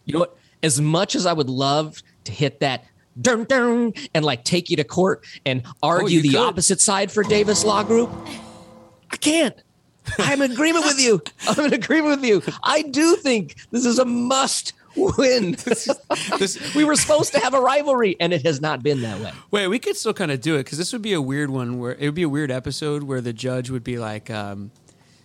You 0.05 0.15
know 0.15 0.21
what? 0.21 0.37
As 0.63 0.81
much 0.81 1.15
as 1.15 1.27
I 1.27 1.33
would 1.33 1.51
love 1.51 2.03
to 2.25 2.33
hit 2.33 2.61
that 2.61 2.85
dun 3.21 3.45
dun 3.45 3.93
and 4.15 4.25
like 4.25 4.45
take 4.45 4.71
you 4.71 4.77
to 4.77 4.85
court 4.85 5.25
and 5.45 5.63
argue 5.83 6.19
oh, 6.19 6.19
you 6.23 6.23
the 6.23 6.29
could. 6.31 6.39
opposite 6.39 6.81
side 6.81 7.11
for 7.11 7.23
Davis 7.23 7.65
Law 7.65 7.83
Group, 7.83 8.11
I 9.11 9.17
can't. 9.17 9.57
I'm 10.19 10.43
in 10.43 10.53
agreement 10.53 10.85
with 10.85 11.01
you. 11.01 11.23
I'm 11.47 11.67
in 11.67 11.75
agreement 11.75 12.21
with 12.21 12.25
you. 12.25 12.43
I 12.63 12.83
do 12.83 13.17
think 13.17 13.57
this 13.71 13.85
is 13.85 13.99
a 13.99 14.05
must 14.05 14.73
win. 14.97 15.53
this, 16.39 16.75
we 16.75 16.85
were 16.85 16.97
supposed 16.97 17.33
to 17.33 17.41
have 17.41 17.55
a 17.55 17.61
rivalry, 17.61 18.17
and 18.21 18.33
it 18.33 18.45
has 18.45 18.61
not 18.61 18.83
been 18.83 19.03
that 19.03 19.21
way. 19.21 19.33
wait 19.51 19.69
we 19.69 19.79
could 19.79 19.97
still 19.97 20.13
kind 20.15 20.31
of 20.31 20.41
do 20.41 20.55
it 20.57 20.65
because 20.65 20.79
this 20.79 20.93
would 20.93 21.03
be 21.03 21.13
a 21.13 21.21
weird 21.23 21.51
one 21.51 21.79
where 21.79 21.93
it 21.93 22.03
would 22.03 22.15
be 22.15 22.23
a 22.23 22.29
weird 22.29 22.51
episode 22.51 23.03
where 23.03 23.21
the 23.21 23.33
judge 23.33 23.71
would 23.71 23.85
be 23.85 23.99
like 23.99 24.31
um, 24.31 24.71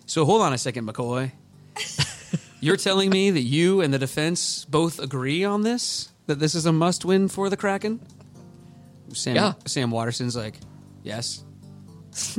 so 0.05 0.25
hold 0.25 0.41
on 0.41 0.53
a 0.53 0.57
second 0.57 0.88
mccoy 0.88 1.31
you're 2.62 2.77
telling 2.77 3.09
me 3.09 3.29
that 3.31 3.41
you 3.41 3.81
and 3.81 3.93
the 3.93 4.00
defense 4.00 4.65
both 4.65 5.00
agree 5.00 5.43
on 5.43 5.62
this 5.63 6.12
that 6.27 6.39
this 6.39 6.55
is 6.55 6.65
a 6.65 6.71
must 6.71 7.05
win 7.05 7.27
for 7.27 7.50
the 7.50 7.57
kraken 7.57 8.00
sam 9.13 9.36
Yeah. 9.36 9.53
sam 9.65 9.91
waterston's 9.91 10.36
like 10.36 10.55
yes 11.03 11.43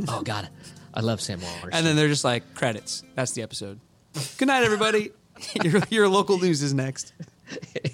Oh 0.09 0.21
God, 0.23 0.49
I 0.93 0.99
love 0.99 1.21
Sam 1.21 1.39
Waters. 1.39 1.69
And 1.71 1.85
then 1.85 1.95
they're 1.95 2.09
just 2.09 2.25
like 2.25 2.53
credits. 2.53 3.01
That's 3.15 3.31
the 3.31 3.43
episode. 3.43 3.79
Good 4.37 4.47
night, 4.49 4.63
everybody. 4.63 5.11
your, 5.63 5.81
your 5.89 6.09
local 6.09 6.37
news 6.39 6.61
is 6.61 6.73
next. 6.73 7.13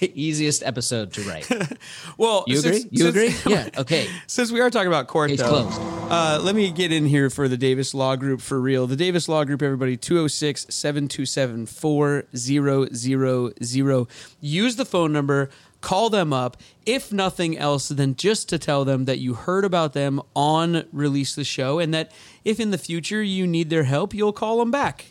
easiest 0.00 0.62
episode 0.62 1.12
to 1.12 1.22
write. 1.22 1.48
Well, 2.16 2.44
You 2.46 2.60
agree? 2.60 2.80
since- 2.80 2.92
You 2.92 3.08
agree? 3.08 3.34
Yeah. 3.46 3.68
Okay. 3.76 4.06
Since 4.26 4.52
we 4.52 4.60
are 4.60 4.70
talking 4.70 4.86
about 4.88 5.08
court, 5.08 5.30
though, 5.36 5.48
closed. 5.48 5.80
Uh, 6.10 6.40
let 6.42 6.54
me 6.54 6.70
get 6.70 6.92
in 6.92 7.06
here 7.06 7.28
for 7.28 7.48
the 7.48 7.56
Davis 7.56 7.92
Law 7.92 8.14
Group 8.16 8.40
for 8.40 8.60
real. 8.60 8.86
The 8.86 8.96
Davis 8.96 9.28
Law 9.28 9.44
Group, 9.44 9.62
everybody, 9.62 9.96
206 9.96 10.66
727 10.70 11.66
4000. 11.66 14.06
Use 14.40 14.76
the 14.76 14.84
phone 14.84 15.12
number, 15.12 15.50
call 15.80 16.08
them 16.08 16.32
up. 16.32 16.56
If 16.86 17.12
nothing 17.12 17.58
else, 17.58 17.88
then 17.88 18.14
just 18.14 18.48
to 18.50 18.58
tell 18.58 18.84
them 18.84 19.06
that 19.06 19.18
you 19.18 19.34
heard 19.34 19.64
about 19.64 19.92
them 19.92 20.20
on 20.36 20.84
Release 20.92 21.34
the 21.34 21.44
Show 21.44 21.78
and 21.80 21.92
that 21.94 22.12
if 22.44 22.60
in 22.60 22.70
the 22.70 22.78
future 22.78 23.22
you 23.22 23.46
need 23.46 23.70
their 23.70 23.84
help, 23.84 24.14
you'll 24.14 24.32
call 24.32 24.58
them 24.58 24.70
back. 24.70 25.06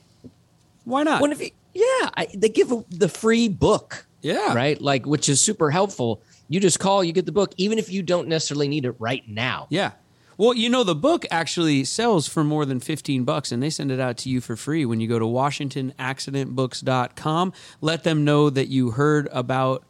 Why 0.85 1.03
not? 1.03 1.21
What 1.21 1.31
if 1.31 1.41
you, 1.41 1.51
yeah, 1.73 2.09
I, 2.15 2.27
they 2.33 2.49
give 2.49 2.71
a, 2.71 2.83
the 2.89 3.09
free 3.09 3.49
book. 3.49 4.05
Yeah. 4.21 4.53
Right. 4.53 4.81
Like, 4.81 5.05
which 5.05 5.27
is 5.27 5.41
super 5.41 5.71
helpful. 5.71 6.21
You 6.47 6.59
just 6.59 6.79
call, 6.79 7.03
you 7.03 7.13
get 7.13 7.25
the 7.25 7.31
book, 7.31 7.53
even 7.57 7.77
if 7.77 7.91
you 7.91 8.03
don't 8.03 8.27
necessarily 8.27 8.67
need 8.67 8.85
it 8.85 8.95
right 8.99 9.27
now. 9.27 9.67
Yeah. 9.69 9.91
Well, 10.37 10.55
you 10.55 10.69
know, 10.69 10.83
the 10.83 10.95
book 10.95 11.25
actually 11.29 11.83
sells 11.83 12.27
for 12.27 12.43
more 12.43 12.65
than 12.65 12.79
15 12.79 13.23
bucks 13.23 13.51
and 13.51 13.61
they 13.61 13.69
send 13.69 13.91
it 13.91 13.99
out 13.99 14.17
to 14.17 14.29
you 14.29 14.41
for 14.41 14.55
free 14.55 14.85
when 14.85 14.99
you 14.99 15.07
go 15.07 15.19
to 15.19 15.25
washingtonaccidentbooks.com. 15.25 17.53
Let 17.81 18.03
them 18.03 18.23
know 18.23 18.49
that 18.49 18.67
you 18.67 18.91
heard 18.91 19.27
about 19.31 19.83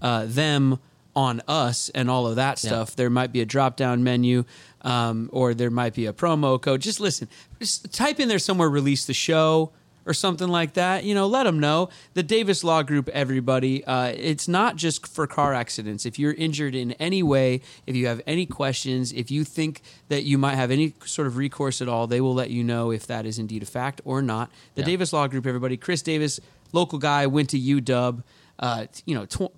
uh, 0.00 0.24
them 0.26 0.78
on 1.14 1.42
us 1.48 1.90
and 1.90 2.10
all 2.10 2.26
of 2.26 2.36
that 2.36 2.58
stuff. 2.58 2.96
There 2.96 3.10
might 3.10 3.32
be 3.32 3.40
a 3.40 3.46
drop 3.46 3.76
down 3.76 4.04
menu 4.04 4.44
um, 4.82 5.28
or 5.32 5.52
there 5.52 5.70
might 5.70 5.94
be 5.94 6.06
a 6.06 6.12
promo 6.12 6.60
code. 6.60 6.80
Just 6.80 7.00
listen, 7.00 7.28
just 7.58 7.92
type 7.92 8.20
in 8.20 8.28
there 8.28 8.38
somewhere, 8.38 8.70
release 8.70 9.04
the 9.04 9.14
show 9.14 9.72
or 10.06 10.12
something 10.12 10.48
like 10.48 10.74
that, 10.74 11.04
you 11.04 11.14
know, 11.14 11.26
let 11.26 11.44
them 11.44 11.60
know. 11.60 11.88
The 12.14 12.22
Davis 12.22 12.64
Law 12.64 12.82
Group, 12.82 13.08
everybody, 13.10 13.84
uh, 13.84 14.06
it's 14.06 14.48
not 14.48 14.76
just 14.76 15.06
for 15.06 15.26
car 15.26 15.54
accidents. 15.54 16.06
If 16.06 16.18
you're 16.18 16.32
injured 16.32 16.74
in 16.74 16.92
any 16.92 17.22
way, 17.22 17.60
if 17.86 17.94
you 17.94 18.06
have 18.06 18.20
any 18.26 18.46
questions, 18.46 19.12
if 19.12 19.30
you 19.30 19.44
think 19.44 19.82
that 20.08 20.24
you 20.24 20.38
might 20.38 20.54
have 20.54 20.70
any 20.70 20.94
sort 21.04 21.26
of 21.26 21.36
recourse 21.36 21.82
at 21.82 21.88
all, 21.88 22.06
they 22.06 22.20
will 22.20 22.34
let 22.34 22.50
you 22.50 22.64
know 22.64 22.90
if 22.90 23.06
that 23.06 23.26
is 23.26 23.38
indeed 23.38 23.62
a 23.62 23.66
fact 23.66 24.00
or 24.04 24.22
not. 24.22 24.50
The 24.74 24.82
Davis 24.82 25.12
Law 25.12 25.26
Group, 25.26 25.46
everybody, 25.46 25.76
Chris 25.76 26.02
Davis, 26.02 26.40
local 26.72 26.98
guy, 26.98 27.26
went 27.26 27.50
to 27.50 27.58
UW, 27.58 28.22
uh, 28.58 28.86
you 29.04 29.14
know, 29.14 29.26
tw- 29.26 29.52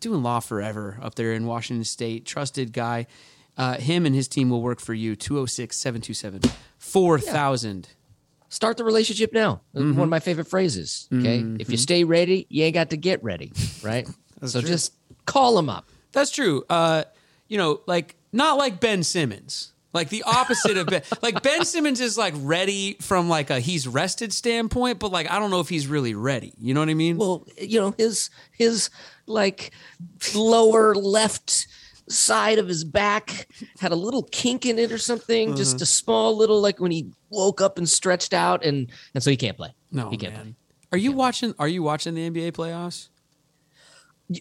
doing 0.00 0.22
law 0.22 0.40
forever 0.40 0.98
up 1.02 1.14
there 1.14 1.32
in 1.32 1.46
Washington 1.46 1.84
State, 1.84 2.24
trusted 2.26 2.72
guy. 2.72 3.06
Uh, 3.56 3.78
him 3.78 4.04
and 4.04 4.14
his 4.14 4.28
team 4.28 4.50
will 4.50 4.60
work 4.60 4.80
for 4.80 4.92
you. 4.92 5.16
206 5.16 5.76
727 5.76 6.42
4000. 6.78 7.88
Start 8.48 8.76
the 8.76 8.84
relationship 8.84 9.32
now. 9.32 9.60
Mm-hmm. 9.74 9.96
One 9.96 10.04
of 10.04 10.10
my 10.10 10.20
favorite 10.20 10.46
phrases. 10.46 11.08
Okay. 11.12 11.44
If 11.58 11.70
you 11.70 11.76
stay 11.76 12.04
ready, 12.04 12.46
you 12.48 12.64
ain't 12.64 12.74
got 12.74 12.90
to 12.90 12.96
get 12.96 13.22
ready. 13.22 13.52
Right. 13.82 14.08
so 14.44 14.60
just 14.60 14.94
call 15.26 15.54
them 15.54 15.68
up. 15.68 15.88
That's 16.12 16.30
true. 16.30 16.64
Uh, 16.68 17.04
you 17.46 17.56
know, 17.58 17.80
like 17.86 18.16
not 18.32 18.58
like 18.58 18.80
Ben 18.80 19.02
Simmons. 19.02 19.72
Like 19.92 20.08
the 20.10 20.24
opposite 20.24 20.76
of 20.76 20.88
Ben. 20.88 21.02
Like 21.22 21.42
Ben 21.42 21.64
Simmons 21.64 22.00
is 22.00 22.18
like 22.18 22.34
ready 22.38 22.96
from 23.00 23.28
like 23.28 23.50
a 23.50 23.60
he's 23.60 23.86
rested 23.88 24.32
standpoint, 24.32 24.98
but 24.98 25.10
like 25.12 25.30
I 25.30 25.38
don't 25.38 25.50
know 25.50 25.60
if 25.60 25.68
he's 25.68 25.86
really 25.86 26.14
ready. 26.14 26.52
You 26.58 26.74
know 26.74 26.80
what 26.80 26.88
I 26.88 26.94
mean? 26.94 27.16
Well, 27.16 27.46
you 27.60 27.80
know, 27.80 27.94
his 27.96 28.28
his 28.52 28.90
like 29.26 29.70
lower 30.34 30.94
left 30.94 31.66
side 32.08 32.58
of 32.58 32.68
his 32.68 32.84
back 32.84 33.48
had 33.80 33.92
a 33.92 33.96
little 33.96 34.22
kink 34.30 34.64
in 34.66 34.78
it 34.78 34.92
or 34.92 34.98
something, 34.98 35.48
Uh-huh. 35.48 35.56
just 35.56 35.80
a 35.82 35.86
small 35.86 36.36
little 36.36 36.60
like 36.60 36.80
when 36.80 36.90
he 36.92 37.10
woke 37.30 37.60
up 37.60 37.78
and 37.78 37.88
stretched 37.88 38.32
out, 38.34 38.64
and 38.64 38.90
and 39.14 39.22
so 39.22 39.30
he 39.30 39.36
can't 39.36 39.56
play. 39.56 39.74
No, 39.90 40.10
he 40.10 40.16
can't 40.16 40.34
man. 40.34 40.42
play. 40.42 40.54
Are 40.92 40.98
you 40.98 41.12
watching? 41.12 41.54
Are 41.58 41.68
you 41.68 41.82
watching 41.82 42.14
the 42.14 42.30
NBA 42.30 42.52
playoffs? 42.52 43.08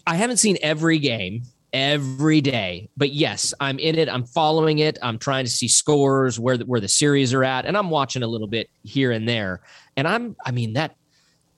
I 0.07 0.15
haven't 0.15 0.37
seen 0.37 0.57
every 0.61 0.99
game 0.99 1.43
every 1.73 2.39
day, 2.39 2.89
but 2.95 3.11
yes, 3.11 3.53
I'm 3.59 3.77
in 3.79 3.97
it. 3.97 4.07
I'm 4.09 4.23
following 4.25 4.79
it. 4.79 4.97
I'm 5.03 5.19
trying 5.19 5.43
to 5.45 5.51
see 5.51 5.67
scores 5.67 6.39
where 6.39 6.57
the, 6.57 6.65
where 6.65 6.79
the 6.79 6.87
series 6.87 7.33
are 7.33 7.43
at, 7.43 7.65
and 7.65 7.75
I'm 7.77 7.89
watching 7.89 8.23
a 8.23 8.27
little 8.27 8.47
bit 8.47 8.69
here 8.83 9.11
and 9.11 9.27
there. 9.27 9.61
And 9.97 10.07
I'm, 10.07 10.35
I 10.45 10.51
mean 10.51 10.73
that. 10.73 10.95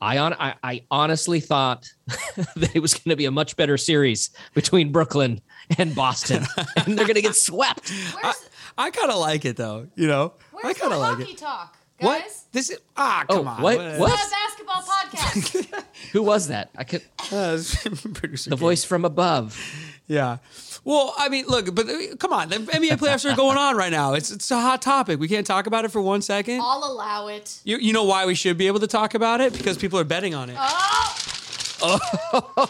I, 0.02 0.18
on, 0.20 0.34
I, 0.34 0.56
I 0.64 0.84
honestly 0.92 1.40
thought 1.40 1.92
that 2.08 2.72
it 2.76 2.80
was 2.80 2.94
going 2.94 3.10
to 3.10 3.16
be 3.16 3.26
a 3.26 3.32
much 3.32 3.56
better 3.56 3.78
series 3.78 4.30
between 4.54 4.92
Brooklyn 4.92 5.42
and 5.78 5.96
Boston, 5.96 6.44
and 6.78 6.98
they're 6.98 7.06
going 7.08 7.16
to 7.16 7.22
get 7.22 7.36
swept. 7.36 7.92
Where's, 8.22 8.50
I 8.78 8.92
kind 8.92 9.12
of 9.12 9.18
like 9.20 9.44
it 9.46 9.58
though. 9.58 9.88
You 9.96 10.08
know, 10.08 10.34
I 10.54 10.56
where's 10.62 10.76
the 10.76 10.82
kind 10.82 10.94
of 10.94 11.00
like 11.00 11.30
it. 11.30 11.38
talk, 11.38 11.76
What? 12.00 12.24
This 12.52 12.70
is 12.70 12.80
ah, 12.96 13.26
Oh, 13.30 13.38
come 13.38 13.48
on. 13.48 13.62
what- 13.62 13.78
Whatever. 13.78 14.00
what? 14.00 14.14
It's 14.14 14.32
not 14.32 14.32
a 14.32 14.48
basketball 14.48 14.82
podcast. 14.84 15.84
Who 16.14 16.24
was 16.24 16.48
that? 16.50 16.70
I 16.78 16.84
could 16.84 17.02
Uh, 17.32 17.58
the 17.58 18.56
voice 18.58 18.84
from 18.84 19.04
above. 19.04 19.60
Yeah. 20.08 20.38
Well, 20.86 21.14
I 21.18 21.28
mean, 21.28 21.46
look, 21.48 21.76
but 21.76 21.90
uh, 21.90 22.16
come 22.18 22.32
on, 22.32 22.48
the 22.50 22.56
NBA 22.56 22.92
playoffs 22.98 23.30
are 23.30 23.36
going 23.36 23.58
on 23.58 23.76
right 23.76 23.92
now. 23.92 24.14
It's 24.14 24.32
it's 24.32 24.50
a 24.52 24.60
hot 24.60 24.82
topic. 24.82 25.20
We 25.20 25.28
can't 25.28 25.46
talk 25.46 25.68
about 25.68 25.84
it 25.84 25.92
for 25.92 26.02
one 26.02 26.22
second. 26.22 26.62
I'll 26.62 26.84
allow 26.86 27.28
it. 27.28 27.60
You 27.66 27.78
you 27.78 27.92
know 27.92 28.06
why 28.06 28.26
we 28.26 28.34
should 28.34 28.58
be 28.58 28.68
able 28.68 28.80
to 28.80 28.88
talk 28.88 29.14
about 29.14 29.42
it 29.42 29.52
because 29.54 29.78
people 29.78 30.00
are 30.00 30.06
betting 30.06 30.34
on 30.34 30.50
it. 30.50 30.56
Oh, 30.58 31.16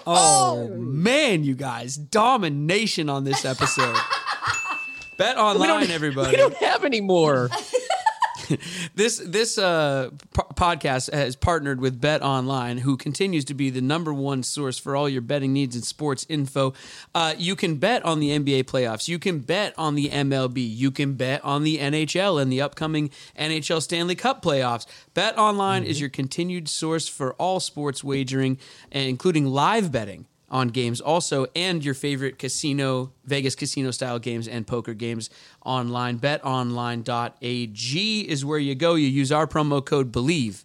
Oh 0.06 0.68
man, 0.78 1.44
you 1.44 1.54
guys, 1.56 1.96
domination 1.96 3.10
on 3.10 3.24
this 3.24 3.46
episode. 3.46 3.96
Bet 5.18 5.38
online, 5.38 5.90
everybody. 5.90 6.32
We 6.32 6.38
don't 6.38 6.56
have 6.58 6.84
any 6.84 7.02
more. 7.02 7.50
This 8.96 9.20
this 9.20 9.58
uh, 9.58 10.10
p- 10.34 10.42
podcast 10.56 11.14
has 11.14 11.36
partnered 11.36 11.80
with 11.80 12.02
Bet 12.02 12.22
Online, 12.22 12.80
who 12.80 12.98
continues 12.98 13.46
to 13.46 13.54
be 13.54 13.70
the 13.70 13.82
number 13.82 14.14
one 14.14 14.44
source 14.44 14.78
for 14.78 14.96
all 14.96 15.08
your 15.08 15.22
betting 15.22 15.54
needs 15.54 15.76
and 15.76 15.84
sports 15.84 16.26
info. 16.30 16.74
Uh, 17.14 17.34
you 17.38 17.56
can 17.56 17.76
bet 17.76 18.04
on 18.06 18.20
the 18.20 18.30
NBA 18.30 18.64
playoffs. 18.64 19.08
You 19.08 19.20
can 19.20 19.40
bet 19.40 19.74
on 19.78 19.96
the 19.96 20.10
MLB. 20.10 20.58
You 20.58 20.92
can 20.92 21.14
bet 21.14 21.44
on 21.44 21.64
the 21.64 21.78
NHL 21.78 22.42
and 22.42 22.52
the 22.52 22.62
upcoming 22.62 23.12
NHL 23.38 23.82
Stanley 23.82 24.16
Cup 24.16 24.42
playoffs. 24.42 24.86
Bet 25.14 25.38
Online 25.38 25.84
is 25.84 26.00
your 26.00 26.10
continued 26.10 26.70
source 26.70 27.08
for 27.08 27.34
all 27.34 27.60
sports 27.60 28.04
wagering, 28.04 28.58
including 28.92 29.46
live 29.46 29.92
betting 29.92 30.26
on 30.50 30.70
games 30.70 31.02
also 31.02 31.46
and 31.56 31.84
your 31.84 31.94
favorite 31.94 32.40
casino 32.40 33.12
vegas 33.26 33.56
casino 33.56 33.92
style 33.92 34.20
games 34.20 34.48
and 34.48 34.66
poker 34.66 34.94
games 34.94 35.30
online 35.66 36.18
betonline.ag 36.20 38.22
is 38.30 38.46
where 38.46 38.60
you 38.60 38.76
go 38.76 38.96
you 38.96 39.08
use 39.08 39.32
our 39.32 39.48
promo 39.48 39.84
code 39.84 40.12
Bleav 40.12 40.64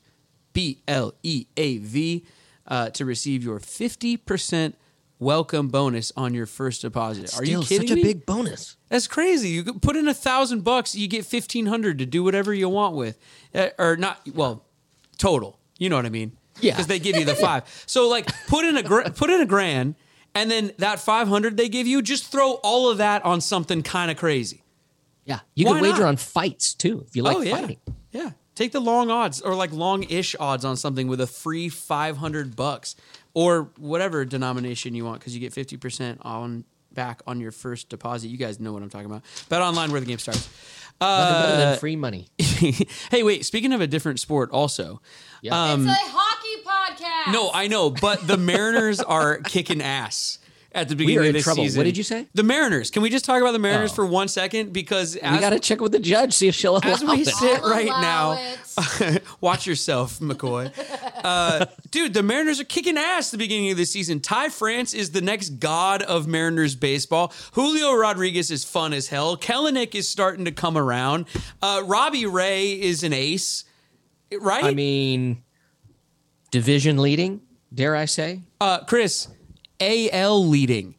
b-l-e-a-v 0.53 2.25
uh, 2.69 2.91
to 2.91 3.05
receive 3.05 3.43
your 3.43 3.59
50% 3.59 4.75
welcome 5.19 5.69
bonus 5.69 6.13
on 6.17 6.35
your 6.35 6.47
first 6.47 6.83
deposit 6.83 7.37
are 7.37 7.45
you 7.45 7.63
kidding 7.63 7.89
such 7.89 7.95
me 7.97 8.03
a 8.03 8.05
big 8.05 8.27
bonus. 8.27 8.77
that's 8.89 9.07
crazy. 9.07 9.51
You 9.51 9.65
put 9.65 9.97
in 9.97 10.09
a 10.09 10.15
thousand 10.15 10.65
bucks, 10.65 10.95
you 10.95 11.09
get 11.09 11.25
fifteen 11.25 11.67
hundred 11.67 11.99
to 11.99 12.07
do 12.07 12.25
whatever 12.25 12.53
you 12.53 12.69
want 12.69 12.97
with, 12.97 13.19
Uh, 13.55 13.69
or 13.79 13.97
not. 13.97 14.21
Well, 14.35 14.65
total. 15.19 15.59
You 15.79 15.89
know 15.91 15.97
what 15.97 16.07
I 16.07 16.11
mean? 16.11 16.37
Yeah. 16.63 16.73
Because 16.73 16.87
they 16.87 16.99
give 16.99 17.17
you 17.17 17.25
the 17.25 17.35
five. 17.35 17.65
So 17.87 18.09
like, 18.09 18.27
put 18.47 18.65
in 18.65 18.77
a 18.77 18.83
gra- 18.83 19.11
put 19.11 19.31
in 19.31 19.41
a 19.41 19.47
grand, 19.47 19.95
and 20.35 20.51
then 20.51 20.73
that 20.79 21.01
five 21.01 21.29
hundred 21.29 21.57
they 21.57 21.69
give 21.69 21.87
you, 21.87 22.01
just 22.03 22.31
throw 22.33 22.53
all 22.63 22.89
of 22.91 22.99
that 22.99 23.25
on 23.25 23.41
something 23.41 23.83
kind 23.83 24.11
of 24.11 24.17
crazy. 24.17 24.63
Yeah, 25.25 25.41
you 25.55 25.67
Why 25.67 25.73
can 25.75 25.83
wager 25.83 26.03
not? 26.03 26.09
on 26.09 26.17
fights 26.17 26.75
too 26.75 27.05
if 27.07 27.15
you 27.17 27.23
like 27.23 27.37
oh 27.37 27.41
yeah, 27.43 27.57
fighting. 27.57 27.79
yeah. 28.11 28.31
Take 28.55 28.73
the 28.73 28.81
long 28.81 29.11
odds 29.11 29.41
or 29.41 29.55
like 29.55 29.73
long-ish 29.73 30.37
odds 30.39 30.65
on 30.65 30.77
something 30.77 31.07
with 31.09 31.21
a 31.21 31.27
free 31.27 31.69
five 31.69 32.17
hundred 32.19 32.55
bucks 32.55 32.97
or 33.35 33.71
whatever 33.79 34.25
denomination 34.25 34.95
you 34.95 35.05
want 35.05 35.21
because 35.21 35.35
you 35.35 35.41
get 35.41 35.53
fifty 35.53 35.77
percent 35.77 36.19
on 36.23 36.65
back 36.93 37.23
on 37.27 37.41
your 37.41 37.51
first 37.53 37.89
deposit. 37.89 38.29
You 38.29 38.37
guys 38.37 38.61
know 38.61 38.73
what 38.73 38.83
I'm 38.83 38.91
talking 38.91 39.07
about. 39.07 39.23
Bet 39.49 39.63
online 39.63 39.91
where 39.91 40.01
the 40.01 40.07
game 40.07 40.19
starts. 40.19 40.49
Nothing 41.01 41.43
better 41.43 41.53
Uh, 41.55 41.71
than 41.71 41.79
free 41.79 41.97
money. 41.97 42.29
hey, 42.39 43.23
wait. 43.23 43.45
Speaking 43.47 43.73
of 43.73 43.81
a 43.81 43.87
different 43.87 44.21
sport, 44.21 44.51
also. 44.51 45.01
Yeah. 45.41 45.73
it's 45.75 45.85
a 47.27 47.29
hockey 47.29 47.29
podcast. 47.29 47.29
Um, 47.29 47.33
No, 47.33 47.51
I 47.53 47.67
know, 47.69 47.91
but 47.91 48.27
the 48.27 48.37
Mariners 48.37 49.01
are 49.03 49.39
kicking 49.39 49.81
ass 49.83 50.39
at 50.75 50.89
the 50.89 50.97
beginning 50.97 51.19
are 51.19 51.23
of 51.23 51.27
in 51.27 51.33
this 51.35 51.45
trouble. 51.45 51.65
What 51.65 51.85
did 51.85 51.99
you 51.99 52.03
say? 52.03 52.27
The 52.33 52.43
Mariners. 52.43 52.91
Can 52.91 53.03
we 53.03 53.11
just 53.11 53.27
talk 53.27 53.43
about 53.43 53.53
the 53.53 53.59
Mariners 53.59 53.91
Oh. 53.93 53.97
for 53.97 54.07
one 54.07 54.29
second? 54.29 54.73
Because 54.73 55.17
we 55.17 55.21
got 55.39 55.51
to 55.51 55.61
check 55.61 55.83
with 55.83 55.93
the 55.93 55.99
judge 55.99 56.33
see 56.33 56.49
if 56.49 56.55
she'll 56.55 56.79
allow 56.79 56.93
as 56.95 57.05
we 57.05 57.21
it. 57.21 57.29
sit 57.29 57.61
I'll 57.63 57.71
right 57.71 57.87
now, 57.89 59.19
watch 59.43 59.67
yourself, 59.67 60.19
McCoy. 60.19 60.73
Uh, 61.23 61.67
dude, 61.93 62.15
the 62.15 62.23
Mariners 62.23 62.59
are 62.59 62.65
kicking 62.65 62.99
ass 62.99 63.29
at 63.29 63.39
the 63.39 63.45
beginning 63.45 63.71
of 63.71 63.77
the 63.77 63.85
season. 63.85 64.19
Ty 64.19 64.49
France 64.49 64.93
is 64.93 65.13
the 65.13 65.21
next 65.21 65.51
god 65.61 66.03
of 66.03 66.27
Mariners 66.27 66.75
baseball. 66.75 67.33
Julio 67.53 67.95
Rodriguez 67.95 68.51
is 68.51 68.65
fun 68.65 68.93
as 68.93 69.07
hell. 69.07 69.37
Kelenic 69.37 69.95
is 69.95 70.09
starting 70.09 70.45
to 70.47 70.51
come 70.51 70.77
around. 70.77 71.27
Uh, 71.63 71.83
Robbie 71.87 72.27
Ray 72.27 72.73
is 72.73 73.05
an 73.05 73.13
ace, 73.13 73.65
right? 74.41 74.65
I 74.65 74.75
mean, 74.75 75.45
division 76.53 76.99
leading. 76.99 77.41
Dare 77.75 77.97
I 77.97 78.05
say 78.05 78.41
uh, 78.61 78.85
Chris, 78.85 79.27
AL 79.81 80.47
leading. 80.47 80.95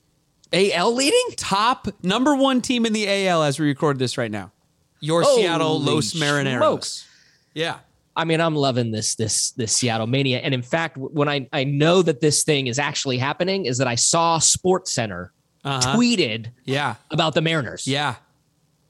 AL 0.52 0.94
leading? 0.94 1.24
top 1.38 1.88
number 2.04 2.36
one 2.36 2.62
team 2.62 2.86
in 2.86 2.92
the 2.94 3.08
AL 3.28 3.44
as 3.44 3.60
we 3.60 3.66
record 3.68 3.98
this 4.00 4.18
right 4.18 4.30
now. 4.32 4.52
Your 5.00 5.22
Holy 5.24 5.44
Seattle 5.44 5.80
Los 5.80 6.13
Marineros. 6.13 6.58
smokes. 6.58 7.08
Yeah. 7.54 7.78
I 8.16 8.26
mean, 8.26 8.39
I'm 8.42 8.56
loving 8.56 8.92
this 8.92 9.16
this 9.16 9.52
this 9.52 9.72
Seattle 9.76 10.06
mania. 10.08 10.39
And 10.39 10.54
in 10.54 10.62
fact, 10.62 10.98
when 10.98 11.28
I 11.30 11.48
I 11.54 11.63
know 11.63 12.02
that 12.04 12.22
this 12.22 12.44
thing 12.44 12.68
is 12.68 12.78
actually 12.78 13.18
happening, 13.18 13.66
is 13.66 13.78
that 13.80 13.88
I 13.88 13.96
saw 13.96 14.38
Sports 14.39 14.92
Center 14.94 15.32
Uh-huh. 15.63 15.96
tweeted 15.96 16.52
Yeah. 16.66 16.96
about 17.10 17.34
the 17.36 17.42
Mariners. 17.42 17.88
Yeah. 17.88 18.16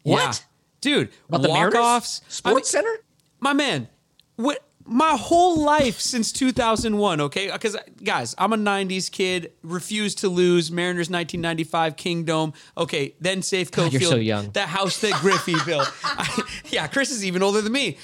What? 0.03 0.19
Yeah. 0.21 0.33
Dude, 0.81 1.09
about 1.29 1.41
the 1.43 1.47
Mariners? 1.49 1.73
walk-offs. 1.75 2.21
I 2.25 2.29
Sports 2.29 2.73
mean, 2.73 2.83
Center. 2.83 3.03
my 3.39 3.53
man, 3.53 3.87
what 4.35 4.61
my 4.85 5.15
whole 5.17 5.61
life 5.61 5.99
since 5.99 6.31
2001, 6.31 7.21
okay? 7.21 7.51
Because 7.51 7.77
guys, 8.03 8.35
I'm 8.37 8.53
a 8.53 8.57
90s 8.57 9.09
kid, 9.11 9.51
refused 9.63 10.19
to 10.19 10.29
lose. 10.29 10.71
Mariners 10.71 11.09
1995 11.09 11.95
Kingdome. 11.95 12.53
Okay, 12.77 13.15
then 13.21 13.39
Safeco 13.39 13.71
God, 13.71 13.93
you're 13.93 14.01
so 14.01 14.15
young. 14.15 14.49
The 14.51 14.61
house 14.63 14.99
that 15.01 15.13
Griffey 15.21 15.55
built. 15.65 15.91
I- 16.03 16.43
yeah, 16.69 16.87
Chris 16.87 17.11
is 17.11 17.25
even 17.25 17.41
older 17.43 17.61
than 17.61 17.71
me. 17.71 17.97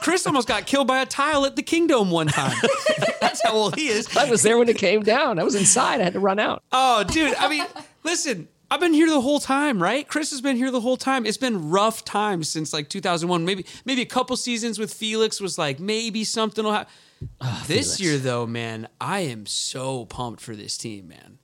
Chris 0.00 0.26
almost 0.26 0.46
got 0.48 0.66
killed 0.66 0.86
by 0.86 1.00
a 1.02 1.06
tile 1.06 1.44
at 1.44 1.56
the 1.56 1.62
Kingdome 1.62 2.10
one 2.10 2.28
time. 2.28 2.56
That's 3.20 3.42
how 3.42 3.52
old 3.52 3.76
he 3.76 3.88
is. 3.88 4.14
I 4.16 4.28
was 4.30 4.42
there 4.42 4.58
when 4.58 4.68
it 4.68 4.76
came 4.78 5.02
down. 5.02 5.38
I 5.38 5.44
was 5.44 5.54
inside. 5.54 6.00
I 6.00 6.04
had 6.04 6.12
to 6.14 6.20
run 6.20 6.38
out. 6.38 6.62
Oh, 6.72 7.04
dude. 7.04 7.34
I 7.36 7.48
mean, 7.48 7.64
listen, 8.04 8.48
I've 8.72 8.80
been 8.80 8.94
here 8.94 9.10
the 9.10 9.20
whole 9.20 9.38
time, 9.38 9.82
right? 9.82 10.08
Chris 10.08 10.30
has 10.30 10.40
been 10.40 10.56
here 10.56 10.70
the 10.70 10.80
whole 10.80 10.96
time. 10.96 11.26
It's 11.26 11.36
been 11.36 11.68
rough 11.68 12.06
times 12.06 12.48
since 12.48 12.72
like 12.72 12.88
2001. 12.88 13.44
Maybe 13.44 13.66
maybe 13.84 14.00
a 14.00 14.06
couple 14.06 14.34
seasons 14.34 14.78
with 14.78 14.94
Felix 14.94 15.42
was 15.42 15.58
like 15.58 15.78
maybe 15.78 16.24
something 16.24 16.64
will 16.64 16.72
happen. 16.72 16.90
Ah, 17.38 17.62
this 17.68 17.98
Felix. 17.98 18.00
year 18.00 18.16
though, 18.16 18.46
man, 18.46 18.88
I 18.98 19.20
am 19.20 19.44
so 19.44 20.06
pumped 20.06 20.40
for 20.40 20.56
this 20.56 20.78
team, 20.78 21.08
man. 21.08 21.36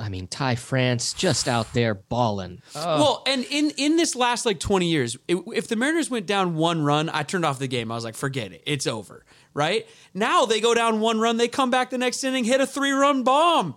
I 0.00 0.08
mean, 0.08 0.26
Ty 0.26 0.56
France 0.56 1.12
just 1.12 1.46
out 1.46 1.72
there 1.74 1.94
balling. 1.94 2.60
Oh. 2.74 3.00
Well, 3.00 3.22
and 3.28 3.46
in 3.50 3.70
in 3.76 3.96
this 3.96 4.16
last 4.16 4.44
like 4.44 4.58
20 4.58 4.88
years, 4.88 5.16
if 5.28 5.68
the 5.68 5.76
Mariners 5.76 6.10
went 6.10 6.26
down 6.26 6.56
one 6.56 6.82
run, 6.82 7.08
I 7.08 7.22
turned 7.22 7.44
off 7.44 7.60
the 7.60 7.68
game. 7.68 7.92
I 7.92 7.94
was 7.94 8.02
like, 8.02 8.16
forget 8.16 8.50
it. 8.50 8.64
It's 8.66 8.88
over. 8.88 9.24
Right? 9.54 9.86
Now 10.12 10.44
they 10.44 10.60
go 10.60 10.74
down 10.74 10.98
one 10.98 11.20
run, 11.20 11.36
they 11.36 11.46
come 11.46 11.70
back 11.70 11.90
the 11.90 11.98
next 11.98 12.24
inning, 12.24 12.42
hit 12.42 12.60
a 12.60 12.66
three-run 12.66 13.22
bomb. 13.22 13.76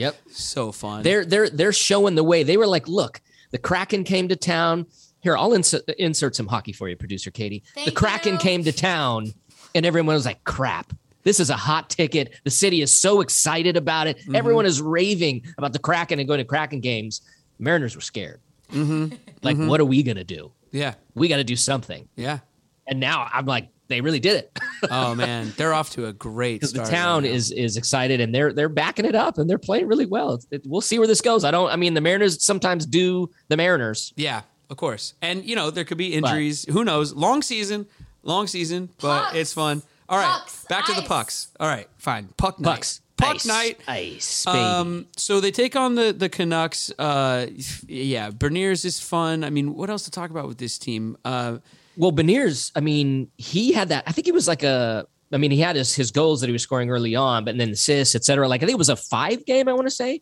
Yep. 0.00 0.16
So 0.30 0.72
fun. 0.72 1.02
They're 1.02 1.26
they're 1.26 1.50
they're 1.50 1.72
showing 1.72 2.14
the 2.14 2.24
way. 2.24 2.42
They 2.42 2.56
were 2.56 2.66
like, 2.66 2.88
look, 2.88 3.20
the 3.50 3.58
Kraken 3.58 4.04
came 4.04 4.28
to 4.28 4.36
town. 4.36 4.86
Here, 5.22 5.36
I'll 5.36 5.52
insert, 5.52 5.86
insert 5.90 6.34
some 6.34 6.46
hockey 6.46 6.72
for 6.72 6.88
you, 6.88 6.96
producer 6.96 7.30
Katie. 7.30 7.62
the 7.84 7.90
Kraken 7.90 8.34
you. 8.34 8.38
came 8.38 8.64
to 8.64 8.72
town, 8.72 9.34
and 9.74 9.84
everyone 9.84 10.14
was 10.14 10.24
like, 10.24 10.42
crap. 10.44 10.94
This 11.22 11.38
is 11.38 11.50
a 11.50 11.56
hot 11.56 11.90
ticket. 11.90 12.32
The 12.44 12.50
city 12.50 12.80
is 12.80 12.98
so 12.98 13.20
excited 13.20 13.76
about 13.76 14.06
it. 14.06 14.16
Mm-hmm. 14.20 14.36
Everyone 14.36 14.64
is 14.64 14.80
raving 14.80 15.44
about 15.58 15.74
the 15.74 15.78
Kraken 15.78 16.18
and 16.18 16.26
going 16.26 16.38
to 16.38 16.44
Kraken 16.46 16.80
games. 16.80 17.20
Mariners 17.58 17.94
were 17.94 18.00
scared. 18.00 18.40
Mm-hmm. 18.72 19.14
Like, 19.42 19.58
what 19.58 19.80
are 19.80 19.84
we 19.84 20.02
gonna 20.02 20.24
do? 20.24 20.50
yeah. 20.72 20.94
We 21.14 21.28
got 21.28 21.36
to 21.36 21.44
do 21.44 21.56
something. 21.56 22.08
Yeah. 22.16 22.38
And 22.86 23.00
now 23.00 23.28
I'm 23.30 23.44
like, 23.44 23.68
they 23.90 24.00
really 24.00 24.20
did 24.20 24.36
it. 24.36 24.58
Oh 24.90 25.14
man, 25.14 25.52
they're 25.58 25.74
off 25.74 25.90
to 25.90 26.06
a 26.06 26.12
great 26.14 26.58
because 26.62 26.72
the 26.72 26.82
town 26.84 27.24
right 27.24 27.30
is 27.32 27.50
is 27.52 27.76
excited 27.76 28.18
and 28.22 28.34
they're 28.34 28.50
they're 28.54 28.70
backing 28.70 29.04
it 29.04 29.14
up 29.14 29.36
and 29.36 29.48
they're 29.48 29.58
playing 29.58 29.86
really 29.86 30.06
well. 30.06 30.40
It- 30.50 30.62
we'll 30.64 30.80
see 30.80 30.98
where 30.98 31.06
this 31.06 31.20
goes. 31.20 31.44
I 31.44 31.50
don't. 31.50 31.68
I 31.70 31.76
mean, 31.76 31.92
the 31.92 32.00
Mariners 32.00 32.42
sometimes 32.42 32.86
do 32.86 33.28
the 33.48 33.58
Mariners. 33.58 34.14
Yeah, 34.16 34.40
of 34.70 34.78
course. 34.78 35.12
And 35.20 35.44
you 35.44 35.54
know, 35.54 35.70
there 35.70 35.84
could 35.84 35.98
be 35.98 36.14
injuries. 36.14 36.64
Who 36.72 36.82
knows? 36.82 37.12
Long 37.12 37.42
season, 37.42 37.86
long 38.22 38.46
season, 38.46 38.88
but 39.02 39.24
Pucks. 39.24 39.36
it's 39.36 39.52
fun. 39.52 39.82
All 40.08 40.16
right, 40.18 40.40
Pucks. 40.40 40.64
back 40.64 40.86
to 40.86 40.94
the 40.94 41.02
pucks. 41.02 41.48
All 41.60 41.68
right, 41.68 41.86
fine. 41.98 42.28
Puck 42.38 42.58
night. 42.58 42.70
Pucks. 42.76 43.00
puck 43.18 43.34
Ice, 43.36 43.46
night. 43.46 43.78
Ice, 43.86 44.44
baby. 44.46 44.58
Um, 44.58 45.06
so 45.16 45.40
they 45.40 45.50
take 45.50 45.76
on 45.76 45.94
the 45.94 46.12
the 46.12 46.30
Canucks. 46.30 46.90
Uh, 46.98 47.48
yeah, 47.86 48.30
Beniers 48.30 48.86
is 48.86 48.98
fun. 48.98 49.44
I 49.44 49.50
mean, 49.50 49.74
what 49.74 49.90
else 49.90 50.04
to 50.04 50.10
talk 50.10 50.30
about 50.30 50.48
with 50.48 50.56
this 50.56 50.78
team? 50.78 51.18
Uh, 51.24 51.58
Well, 51.96 52.12
Beniers, 52.12 52.70
I 52.74 52.80
mean, 52.80 53.30
he 53.36 53.72
had 53.72 53.88
that. 53.90 54.04
I 54.06 54.12
think 54.12 54.26
he 54.26 54.32
was 54.32 54.48
like 54.48 54.62
a. 54.62 55.06
I 55.32 55.36
mean, 55.36 55.50
he 55.52 55.60
had 55.60 55.76
his 55.76 55.94
his 55.94 56.10
goals 56.10 56.40
that 56.40 56.48
he 56.48 56.52
was 56.52 56.62
scoring 56.62 56.90
early 56.90 57.14
on, 57.14 57.44
but 57.44 57.56
then 57.56 57.70
assists, 57.70 58.14
et 58.14 58.24
cetera. 58.24 58.48
Like 58.48 58.62
I 58.62 58.66
think 58.66 58.74
it 58.74 58.78
was 58.78 58.88
a 58.88 58.96
five 58.96 59.44
game. 59.46 59.68
I 59.68 59.72
want 59.72 59.86
to 59.86 59.90
say 59.90 60.20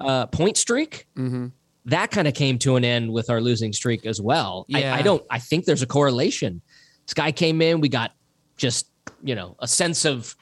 uh, 0.00 0.26
point 0.26 0.56
streak. 0.56 1.06
mhm. 1.16 1.52
That 1.84 2.10
kind 2.10 2.28
of 2.28 2.34
came 2.34 2.58
to 2.60 2.76
an 2.76 2.84
end 2.84 3.12
with 3.12 3.30
our 3.30 3.40
losing 3.40 3.72
streak 3.72 4.04
as 4.04 4.20
well. 4.20 4.66
Yeah. 4.68 4.94
I, 4.94 4.98
I 4.98 5.02
don't. 5.02 5.22
I 5.30 5.38
think 5.38 5.64
there's 5.64 5.80
a 5.80 5.86
correlation. 5.86 6.60
This 7.06 7.14
guy 7.14 7.32
came 7.32 7.62
in. 7.62 7.80
We 7.80 7.88
got 7.88 8.12
just 8.56 8.90
you 9.22 9.34
know 9.34 9.56
a 9.60 9.68
sense 9.68 10.04
of 10.04 10.34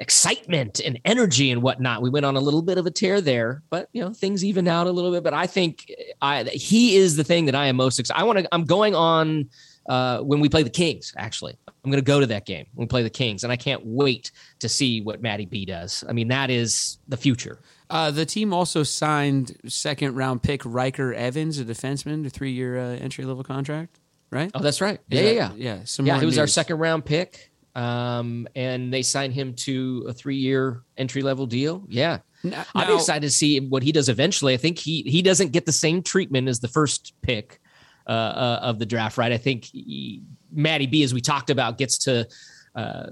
excitement 0.00 0.80
and 0.84 0.98
energy 1.04 1.50
and 1.50 1.62
whatnot. 1.62 2.02
We 2.02 2.10
went 2.10 2.26
on 2.26 2.36
a 2.36 2.40
little 2.40 2.62
bit 2.62 2.78
of 2.78 2.86
a 2.86 2.90
tear 2.90 3.20
there, 3.20 3.62
but 3.70 3.88
you 3.92 4.02
know 4.02 4.12
things 4.12 4.44
even 4.44 4.66
out 4.68 4.86
a 4.86 4.90
little 4.90 5.12
bit. 5.12 5.22
But 5.22 5.34
I 5.34 5.46
think 5.46 5.92
I 6.20 6.44
he 6.44 6.96
is 6.96 7.16
the 7.16 7.24
thing 7.24 7.44
that 7.46 7.54
I 7.54 7.66
am 7.66 7.76
most 7.76 7.98
excited. 8.00 8.20
I 8.20 8.24
want 8.24 8.38
to. 8.40 8.48
I'm 8.52 8.64
going 8.64 8.94
on 8.94 9.48
uh, 9.86 10.20
when 10.20 10.40
we 10.40 10.48
play 10.48 10.62
the 10.62 10.70
Kings. 10.70 11.12
Actually, 11.16 11.56
I'm 11.68 11.90
going 11.90 12.02
to 12.02 12.04
go 12.04 12.20
to 12.20 12.26
that 12.26 12.46
game 12.46 12.66
when 12.74 12.84
we 12.86 12.88
play 12.88 13.02
the 13.02 13.10
Kings, 13.10 13.44
and 13.44 13.52
I 13.52 13.56
can't 13.56 13.82
wait 13.84 14.32
to 14.60 14.68
see 14.68 15.00
what 15.00 15.20
Matty 15.22 15.46
B 15.46 15.64
does. 15.64 16.04
I 16.08 16.12
mean, 16.12 16.28
that 16.28 16.50
is 16.50 16.98
the 17.08 17.16
future. 17.16 17.60
uh, 17.90 18.10
the 18.10 18.24
team 18.26 18.52
also 18.52 18.82
signed 18.82 19.56
second 19.68 20.14
round 20.14 20.42
pick 20.42 20.62
Ryker 20.64 21.12
Evans, 21.14 21.58
a 21.58 21.64
defenseman, 21.64 22.26
a 22.26 22.30
three 22.30 22.52
year 22.52 22.78
uh, 22.78 22.96
entry 22.96 23.24
level 23.24 23.44
contract. 23.44 24.00
Right? 24.30 24.50
Oh, 24.54 24.60
that's 24.60 24.80
right. 24.80 24.98
Yeah, 25.08 25.20
yeah, 25.20 25.30
yeah. 25.30 25.50
yeah. 25.56 25.78
Some 25.84 26.06
Yeah, 26.06 26.18
he 26.18 26.26
was 26.26 26.38
our 26.38 26.46
second 26.48 26.78
round 26.78 27.04
pick. 27.04 27.50
Um, 27.76 28.46
and 28.54 28.92
they 28.92 29.02
signed 29.02 29.32
him 29.34 29.54
to 29.54 30.06
a 30.08 30.12
three 30.12 30.36
year 30.36 30.82
entry 30.96 31.22
level 31.22 31.46
deal. 31.46 31.84
Yeah. 31.88 32.18
Now- 32.42 32.64
I'm 32.74 32.94
excited 32.94 33.22
to 33.22 33.30
see 33.30 33.58
what 33.60 33.82
he 33.82 33.90
does 33.92 34.08
eventually. 34.08 34.54
I 34.54 34.56
think 34.56 34.78
he 34.78 35.02
he 35.02 35.22
doesn't 35.22 35.50
get 35.52 35.66
the 35.66 35.72
same 35.72 36.02
treatment 36.02 36.48
as 36.48 36.60
the 36.60 36.68
first 36.68 37.14
pick 37.22 37.60
uh, 38.06 38.10
uh, 38.10 38.58
of 38.62 38.78
the 38.78 38.86
draft, 38.86 39.18
right? 39.18 39.32
I 39.32 39.38
think 39.38 39.64
he, 39.64 40.22
Matty 40.52 40.86
B, 40.86 41.02
as 41.02 41.12
we 41.14 41.20
talked 41.20 41.50
about, 41.50 41.78
gets 41.78 41.98
to 41.98 42.26
uh, 42.74 43.06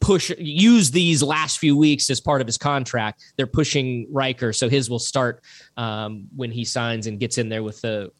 push 0.00 0.30
use 0.38 0.90
these 0.90 1.22
last 1.22 1.58
few 1.58 1.76
weeks 1.76 2.08
as 2.10 2.20
part 2.20 2.40
of 2.40 2.46
his 2.46 2.56
contract. 2.58 3.22
They're 3.36 3.46
pushing 3.46 4.06
Ryker, 4.10 4.52
so 4.52 4.68
his 4.68 4.88
will 4.88 4.98
start 5.00 5.42
um, 5.76 6.28
when 6.36 6.50
he 6.50 6.64
signs 6.64 7.06
and 7.06 7.18
gets 7.20 7.36
in 7.38 7.48
there 7.48 7.62
with 7.62 7.80
the 7.82 8.10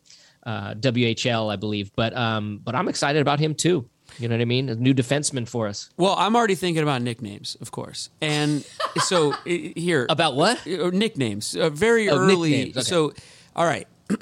uh, 0.45 0.75
WHL, 0.75 1.53
I 1.53 1.57
believe. 1.57 1.91
But 1.97 2.17
um, 2.17 2.61
but 2.65 2.75
I'm 2.75 2.89
excited 2.89 3.21
about 3.23 3.39
him 3.41 3.55
too. 3.55 3.89
You 4.19 4.27
know 4.27 4.37
what 4.37 4.41
I 4.43 4.47
mean? 4.47 4.69
A 4.71 4.75
new 4.75 4.95
defenseman 4.95 5.47
for 5.47 5.69
us. 5.69 5.91
Well, 5.99 6.15
I'm 6.19 6.35
already 6.35 6.55
thinking 6.55 6.83
about 6.83 7.03
nicknames, 7.03 7.57
of 7.61 7.71
course. 7.71 8.09
And 8.23 8.67
so 9.05 9.33
here 9.45 10.07
About 10.09 10.35
what? 10.35 10.67
uh, 10.67 10.89
nicknames, 10.91 11.55
uh, 11.55 11.69
very 11.69 12.09
Oh, 12.09 12.17
early. 12.19 12.51
nicknames, 12.53 12.77
okay. 12.79 12.85
So, 12.85 13.13
all 13.55 13.67
right. 13.67 13.87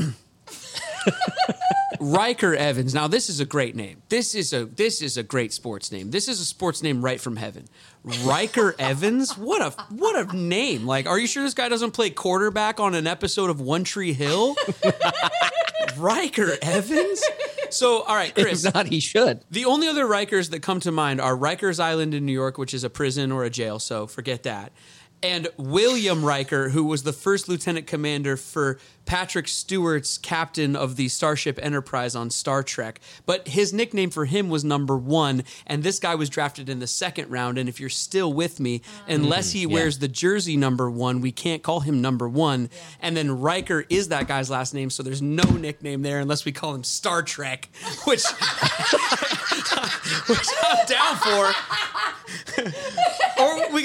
Ryker 2.12 2.54
Evans. 2.54 2.94
Now, 2.94 3.08
this 3.08 3.28
is 3.28 3.40
a 3.40 3.44
great 3.44 3.74
name. 3.74 4.02
This 4.08 4.34
is 4.34 4.52
a 4.52 4.64
this 4.64 5.02
is 5.02 5.16
a 5.16 5.22
great 5.24 5.52
sports 5.52 5.90
name. 5.90 6.12
This 6.12 6.28
is 6.28 6.40
a 6.40 6.44
sports 6.44 6.82
name 6.82 7.04
right 7.04 7.20
from 7.20 7.36
heaven. 7.36 7.66
Ryker 8.22 8.76
Evans. 8.78 9.36
What 9.36 9.60
a 9.60 9.70
what 9.92 10.14
a 10.14 10.36
name! 10.36 10.86
Like, 10.86 11.06
are 11.06 11.18
you 11.18 11.26
sure 11.26 11.42
this 11.42 11.54
guy 11.54 11.68
doesn't 11.68 11.90
play 11.90 12.10
quarterback 12.10 12.78
on 12.78 12.94
an 12.94 13.06
episode 13.08 13.50
of 13.50 13.60
One 13.60 13.82
Tree 13.82 14.12
Hill? 14.12 14.54
Ryker 15.98 16.52
Evans. 16.62 17.22
So, 17.70 18.02
all 18.02 18.14
right, 18.14 18.32
Chris. 18.32 18.64
If 18.64 18.74
not, 18.74 18.86
he 18.86 19.00
should. 19.00 19.44
The 19.50 19.64
only 19.64 19.88
other 19.88 20.04
Rikers 20.04 20.50
that 20.50 20.60
come 20.62 20.78
to 20.80 20.92
mind 20.92 21.20
are 21.20 21.34
Rikers 21.36 21.80
Island 21.80 22.14
in 22.14 22.24
New 22.24 22.32
York, 22.32 22.58
which 22.58 22.72
is 22.72 22.84
a 22.84 22.90
prison 22.90 23.32
or 23.32 23.42
a 23.44 23.50
jail, 23.50 23.78
so 23.80 24.06
forget 24.06 24.44
that. 24.44 24.72
And 25.22 25.48
William 25.56 26.24
Riker, 26.24 26.68
who 26.70 26.84
was 26.84 27.02
the 27.02 27.12
first 27.12 27.48
lieutenant 27.48 27.86
commander 27.86 28.36
for 28.36 28.78
Patrick 29.06 29.48
Stewart's 29.48 30.18
captain 30.18 30.76
of 30.76 30.96
the 30.96 31.08
Starship 31.08 31.58
Enterprise 31.62 32.14
on 32.14 32.28
Star 32.28 32.62
Trek. 32.62 33.00
But 33.24 33.48
his 33.48 33.72
nickname 33.72 34.10
for 34.10 34.26
him 34.26 34.50
was 34.50 34.64
number 34.64 34.96
one, 34.96 35.44
and 35.66 35.82
this 35.82 35.98
guy 35.98 36.14
was 36.16 36.28
drafted 36.28 36.68
in 36.68 36.80
the 36.80 36.86
second 36.86 37.30
round. 37.30 37.56
And 37.56 37.68
if 37.68 37.80
you're 37.80 37.88
still 37.88 38.32
with 38.32 38.60
me, 38.60 38.82
ah. 38.84 39.04
unless 39.08 39.52
he 39.52 39.64
mm-hmm. 39.64 39.72
wears 39.74 39.98
the 40.00 40.08
jersey 40.08 40.56
number 40.56 40.90
one, 40.90 41.20
we 41.20 41.32
can't 41.32 41.62
call 41.62 41.80
him 41.80 42.02
number 42.02 42.28
one. 42.28 42.68
And 43.00 43.16
then 43.16 43.40
Riker 43.40 43.86
is 43.88 44.08
that 44.08 44.28
guy's 44.28 44.50
last 44.50 44.74
name, 44.74 44.90
so 44.90 45.02
there's 45.02 45.22
no 45.22 45.44
nickname 45.44 46.02
there 46.02 46.18
unless 46.18 46.44
we 46.44 46.52
call 46.52 46.74
him 46.74 46.84
Star 46.84 47.22
Trek, 47.22 47.68
which 48.04 48.24
which 50.26 50.48
I'm 50.62 50.86
down 50.86 51.16
for. 51.16 51.52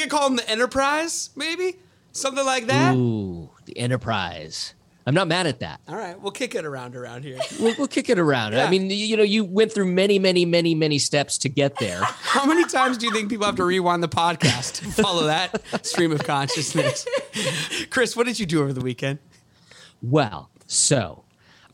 could 0.01 0.11
call 0.11 0.27
him 0.27 0.35
the 0.35 0.49
Enterprise, 0.49 1.29
maybe 1.35 1.79
something 2.11 2.45
like 2.45 2.67
that. 2.67 2.95
Ooh, 2.95 3.49
the 3.65 3.77
Enterprise. 3.77 4.73
I'm 5.05 5.15
not 5.15 5.27
mad 5.27 5.47
at 5.47 5.59
that. 5.59 5.81
All 5.87 5.95
right, 5.95 6.19
we'll 6.19 6.31
kick 6.31 6.53
it 6.53 6.63
around 6.63 6.95
around 6.95 7.23
here. 7.23 7.39
We'll, 7.59 7.75
we'll 7.77 7.87
kick 7.87 8.09
it 8.09 8.17
around. 8.17 8.53
Yeah. 8.53 8.65
I 8.65 8.69
mean, 8.69 8.89
you 8.89 9.15
know, 9.15 9.23
you 9.23 9.43
went 9.43 9.71
through 9.71 9.85
many, 9.85 10.17
many, 10.17 10.45
many, 10.45 10.73
many 10.73 10.97
steps 10.97 11.37
to 11.39 11.49
get 11.49 11.77
there. 11.77 12.01
How 12.03 12.45
many 12.45 12.65
times 12.65 12.97
do 12.97 13.05
you 13.05 13.11
think 13.11 13.29
people 13.29 13.45
have 13.45 13.55
to 13.57 13.63
rewind 13.63 14.01
the 14.01 14.09
podcast 14.09 14.79
to 14.79 14.85
follow 15.03 15.25
that 15.25 15.85
stream 15.85 16.11
of 16.11 16.23
consciousness? 16.23 17.05
Chris, 17.91 18.15
what 18.15 18.25
did 18.25 18.39
you 18.39 18.45
do 18.47 18.63
over 18.63 18.73
the 18.73 18.81
weekend? 18.81 19.19
Well, 20.01 20.49
so 20.65 21.23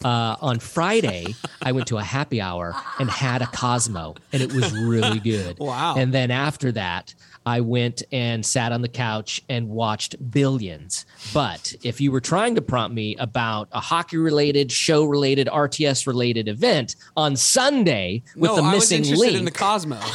uh, 0.03 0.35
on 0.41 0.59
Friday, 0.59 1.35
I 1.61 1.71
went 1.71 1.87
to 1.87 1.97
a 1.97 2.03
happy 2.03 2.41
hour 2.41 2.75
and 2.99 3.09
had 3.09 3.41
a 3.41 3.47
Cosmo, 3.47 4.15
and 4.33 4.41
it 4.41 4.51
was 4.51 4.73
really 4.73 5.19
good. 5.19 5.57
Wow. 5.59 5.95
And 5.95 6.13
then 6.13 6.31
after 6.31 6.71
that, 6.73 7.15
I 7.47 7.61
went 7.61 8.03
and 8.11 8.45
sat 8.45 8.73
on 8.73 8.81
the 8.81 8.89
couch 8.89 9.41
and 9.47 9.69
watched 9.69 10.17
Billions. 10.31 11.05
But 11.33 11.73
if 11.81 12.01
you 12.01 12.11
were 12.11 12.19
trying 12.19 12.55
to 12.55 12.61
prompt 12.61 12.93
me 12.93 13.15
about 13.15 13.69
a 13.71 13.79
hockey 13.79 14.17
related, 14.17 14.69
show 14.69 15.05
related, 15.05 15.47
RTS 15.47 16.05
related 16.07 16.49
event 16.49 16.97
on 17.15 17.37
Sunday 17.37 18.23
with 18.35 18.51
no, 18.51 18.57
the 18.57 18.63
I 18.63 18.75
was 18.75 18.91
missing 18.91 19.17
link, 19.17 19.37
in 19.37 19.45
the 19.45 19.51
Cosmo. 19.51 19.97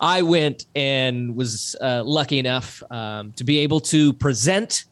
I 0.00 0.22
went 0.22 0.64
and 0.74 1.36
was 1.36 1.76
uh, 1.78 2.02
lucky 2.02 2.38
enough 2.38 2.82
um, 2.90 3.32
to 3.32 3.44
be 3.44 3.58
able 3.58 3.80
to 3.80 4.14
present 4.14 4.86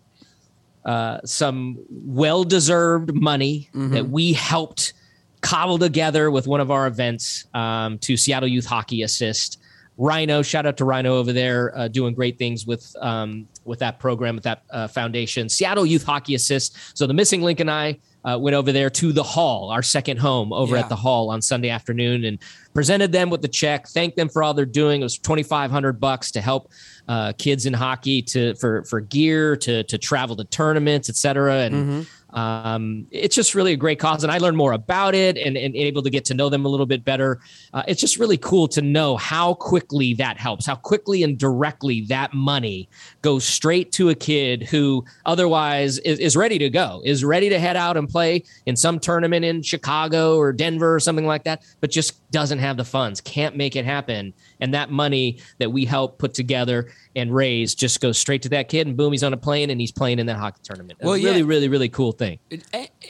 uh, 0.85 1.21
some 1.25 1.79
well 1.89 2.45
deserved 2.45 3.15
money 3.15 3.71
that 3.73 4.11
we 4.11 4.35
helped 4.35 4.93
cobble 5.41 5.79
together 5.79 6.31
with 6.31 6.47
one 6.47 6.61
of 6.61 6.71
our 6.71 6.87
events 6.87 7.47
um, 7.55 7.99
to 7.99 8.17
Seattle 8.17 8.49
Youth 8.49 8.67
Hockey 8.67 9.03
Assist. 9.03 9.61
Rhino, 10.01 10.43
shout 10.43 10.65
out 10.65 10.77
to 10.77 10.85
Rhino 10.85 11.17
over 11.17 11.33
there, 11.33 11.77
uh, 11.77 11.89
doing 11.89 12.15
great 12.15 12.39
things 12.39 12.65
with 12.67 12.95
um, 13.01 13.49
with 13.65 13.81
that 13.81 13.99
program, 13.99 14.37
with 14.37 14.45
that 14.45 14.63
uh, 14.71 14.87
foundation. 14.87 15.49
Seattle 15.49 15.85
Youth 15.85 16.05
Hockey 16.05 16.37
Assist. 16.37 16.97
So 16.97 17.05
the 17.09 17.15
missing 17.15 17.43
link 17.43 17.59
and 17.59 17.69
I 17.69 17.99
uh, 18.25 18.39
went 18.41 18.55
over 18.55 18.71
there 18.71 18.91
to 18.91 19.13
the 19.13 19.25
Hall, 19.25 19.71
our 19.71 19.83
second 19.83 20.19
home, 20.19 20.53
over 20.53 20.77
Yeah. 20.77 20.83
at 20.83 20.89
the 20.89 20.95
Hall 20.95 21.31
on 21.31 21.43
Sunday 21.43 21.69
afternoon, 21.69 22.25
and 22.25 22.39
presented 22.75 23.11
them 23.11 23.29
with 23.29 23.43
the 23.43 23.49
check. 23.49 23.89
Thanked 23.89 24.17
them 24.17 24.29
for 24.29 24.45
all 24.45 24.55
they're 24.55 24.65
doing. 24.67 25.01
It 25.01 25.05
was 25.05 25.19
twenty 25.19 25.43
five 25.43 25.73
hundred 25.73 25.99
bucks 25.99 26.31
to 26.31 26.41
help 26.41 26.71
uh, 27.09 27.33
kids 27.37 27.67
in 27.67 27.73
hockey 27.73 28.23
to 28.23 28.55
for 28.55 28.85
for 28.85 29.01
gear 29.01 29.57
to 29.57 29.83
to 29.83 29.99
travel 29.99 30.37
to 30.37 30.45
tournaments, 30.45 31.09
et 31.11 31.17
cetera, 31.17 31.63
and. 31.63 32.07
Um, 32.31 33.07
it's 33.11 33.35
just 33.35 33.55
really 33.55 33.73
a 33.73 33.77
great 33.77 33.99
cause, 33.99 34.23
and 34.23 34.31
I 34.31 34.39
learned 34.39 34.57
more 34.57 34.73
about 34.73 35.15
it 35.15 35.37
and, 35.39 35.57
and 35.57 35.75
able 35.75 36.03
to 36.03 36.11
get 36.11 36.25
to 36.27 36.35
know 36.35 36.49
them 36.49 36.65
a 36.65 36.69
little 36.69 36.87
bit 36.87 37.05
better. 37.05 37.41
Uh, 37.73 37.83
it's 37.89 38.01
just 38.01 38.19
really 38.19 38.37
cool 38.37 38.69
to 38.69 38.83
know 38.83 39.17
how 39.17 39.55
quickly 39.55 40.15
that 40.15 40.37
helps, 40.37 40.67
how 40.67 40.75
quickly 40.75 41.23
and 41.23 41.39
directly 41.39 42.03
that 42.03 42.35
money 42.35 42.89
goes 43.23 43.45
straight 43.45 43.93
to 43.93 44.11
a 44.11 44.15
kid 44.15 44.63
who 44.63 45.05
otherwise 45.25 45.99
is, 45.99 46.19
is 46.19 46.37
ready 46.37 46.59
to 46.59 46.69
go, 46.69 47.01
is 47.05 47.25
ready 47.25 47.49
to 47.49 47.59
head 47.59 47.77
out 47.77 47.97
and 47.97 48.09
play 48.09 48.45
in 48.67 48.77
some 48.77 48.99
tournament 48.99 49.45
in 49.45 49.63
Chicago 49.63 50.37
or 50.37 50.53
Denver 50.53 50.95
or 50.95 51.01
something 51.01 51.27
like 51.27 51.45
that, 51.45 51.63
but 51.81 51.91
just 51.91 52.31
doesn't 52.31 52.59
have 52.59 52.77
the 52.77 52.85
funds, 52.85 53.21
can't 53.23 53.57
make 53.57 53.75
it 53.75 53.87
happen. 53.87 54.35
And 54.61 54.75
that 54.75 54.91
money 54.91 55.39
that 55.59 55.73
we 55.73 55.85
help 55.85 56.19
put 56.19 56.35
together 56.35 56.91
and 57.17 57.35
raise 57.35 57.75
just 57.75 58.01
goes 58.01 58.19
straight 58.19 58.43
to 58.43 58.49
that 58.51 58.69
kid, 58.69 58.87
and 58.87 58.97
boom, 58.97 59.13
he's 59.13 59.25
on 59.25 59.33
a 59.33 59.37
plane 59.37 59.71
and 59.71 59.81
he's 59.81 59.93
playing 59.93 60.19
in 60.19 60.27
that 60.27 60.37
hockey 60.37 60.61
tournament. 60.63 60.99
Well, 61.03 61.17
yeah. 61.17 61.31
really, 61.31 61.43
really, 61.43 61.69
really 61.69 61.89
cool 61.89 62.13
thing. 62.19 62.39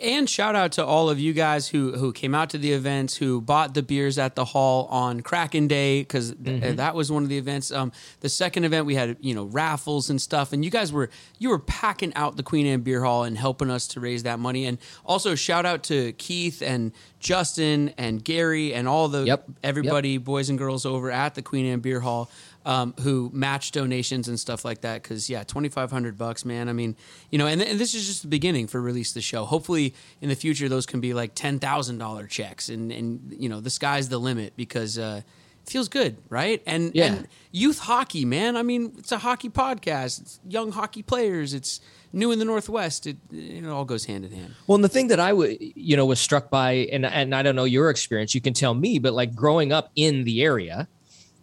And 0.03 0.29
shout 0.31 0.55
out 0.55 0.73
to 0.73 0.85
all 0.85 1.11
of 1.11 1.19
you 1.19 1.33
guys 1.33 1.69
who 1.69 1.93
who 1.93 2.13
came 2.13 2.35
out 2.35 2.51
to 2.51 2.59
the 2.59 2.73
events, 2.73 3.17
who 3.17 3.41
bought 3.41 3.75
the 3.75 3.83
beers 3.83 4.19
at 4.19 4.37
the 4.37 4.45
hall 4.45 4.87
on 4.87 5.21
Kraken 5.23 5.67
Day 5.67 6.03
because 6.03 6.35
that 6.37 6.95
was 6.95 7.11
one 7.11 7.23
of 7.23 7.29
the 7.29 7.39
events. 7.39 7.73
Um, 7.73 7.91
the 8.21 8.29
second 8.29 8.65
event 8.65 8.87
we 8.87 8.95
had 8.95 9.17
you 9.21 9.35
know 9.35 9.45
raffles 9.45 10.11
and 10.11 10.21
stuff, 10.21 10.53
and 10.53 10.65
you 10.65 10.71
guys 10.71 10.93
were 10.93 11.11
you 11.39 11.49
were 11.49 11.59
packing 11.59 12.13
out 12.15 12.37
the 12.37 12.43
Queen 12.43 12.67
Anne 12.67 12.83
Beer 12.83 13.03
Hall 13.03 13.25
and 13.25 13.37
helping 13.37 13.71
us 13.71 13.89
to 13.89 14.01
raise 14.01 14.23
that 14.25 14.39
money. 14.39 14.67
And 14.67 14.79
also 15.05 15.35
shout 15.35 15.67
out 15.67 15.83
to 15.85 16.13
Keith 16.13 16.63
and 16.63 16.93
Justin 17.19 17.93
and 17.99 18.23
Gary 18.23 18.73
and 18.75 18.87
all 18.87 19.09
the 19.09 19.25
Yep. 19.25 19.45
everybody 19.65 20.19
boys 20.19 20.49
and 20.51 20.59
girls 20.59 20.87
over 20.87 21.11
at 21.11 21.35
the 21.35 21.43
Queen 21.43 21.67
Anne 21.67 21.81
Beer 21.81 22.01
Hall 22.01 22.31
um, 22.69 22.95
who 23.01 23.31
match 23.33 23.73
donations 23.73 24.29
and 24.29 24.39
stuff 24.39 24.65
like 24.65 24.83
that. 24.83 25.03
Because 25.03 25.29
yeah, 25.31 25.43
twenty 25.43 25.69
five 25.71 25.91
hundred 25.91 26.19
bucks, 26.19 26.45
man. 26.45 26.69
I 26.69 26.73
mean, 26.75 26.95
you 27.31 27.39
know, 27.39 27.47
and, 27.47 27.63
and 27.63 27.81
this 27.81 27.95
is 27.95 28.07
just 28.07 28.23
the 28.23 28.29
beginning 28.29 28.67
for 28.69 28.81
release 28.81 29.13
the 29.13 29.23
show. 29.23 29.45
Hopefully, 29.47 29.95
in 30.21 30.29
the 30.29 30.37
future, 30.37 30.69
those 30.69 30.85
can 30.87 31.01
be 31.01 31.15
like 31.15 31.35
ten 31.35 31.59
thousand 31.59 31.99
dollar 31.99 32.27
checks, 32.27 32.69
and 32.69 32.93
and 32.93 33.35
you 33.37 33.49
know, 33.49 33.61
the 33.61 33.71
sky's 33.71 34.09
the 34.09 34.19
limit 34.19 34.53
because. 34.57 34.99
Uh, 34.99 35.23
feels 35.67 35.91
good, 35.91 36.17
right? 36.31 36.63
And 36.65 36.93
Yeah. 36.95 37.05
and 37.13 37.29
youth 37.53 37.79
hockey, 37.81 38.25
man. 38.25 38.57
I 38.57 38.63
mean, 38.63 38.95
it's 38.97 39.13
a 39.13 39.19
hockey 39.19 39.51
podcast. 39.51 40.23
It's 40.23 40.41
young 40.49 40.73
hockey 40.73 41.03
players. 41.03 41.53
It's 41.53 41.83
new 42.11 42.33
in 42.33 42.39
the 42.39 42.47
Northwest. 42.47 43.07
It 43.07 43.19
it 43.31 43.67
all 43.67 43.85
goes 43.85 44.07
hand 44.07 44.25
in 44.25 44.33
hand. 44.33 44.55
Well, 44.67 44.77
and 44.77 44.85
the 44.85 44.89
thing 44.89 45.09
that 45.09 45.21
I 45.21 45.35
would, 45.35 45.59
you 45.61 45.95
know, 45.95 46.07
was 46.07 46.19
struck 46.21 46.49
by, 46.49 46.89
and 46.91 47.05
and 47.05 47.35
I 47.35 47.43
don't 47.43 47.55
know 47.55 47.65
your 47.65 47.91
experience, 47.91 48.35
you 48.35 48.41
can 48.41 48.55
tell 48.55 48.73
me, 48.73 48.99
but 48.99 49.13
like 49.13 49.35
growing 49.35 49.71
up 49.71 49.91
in 49.95 50.25
the 50.25 50.43
area, 50.43 50.89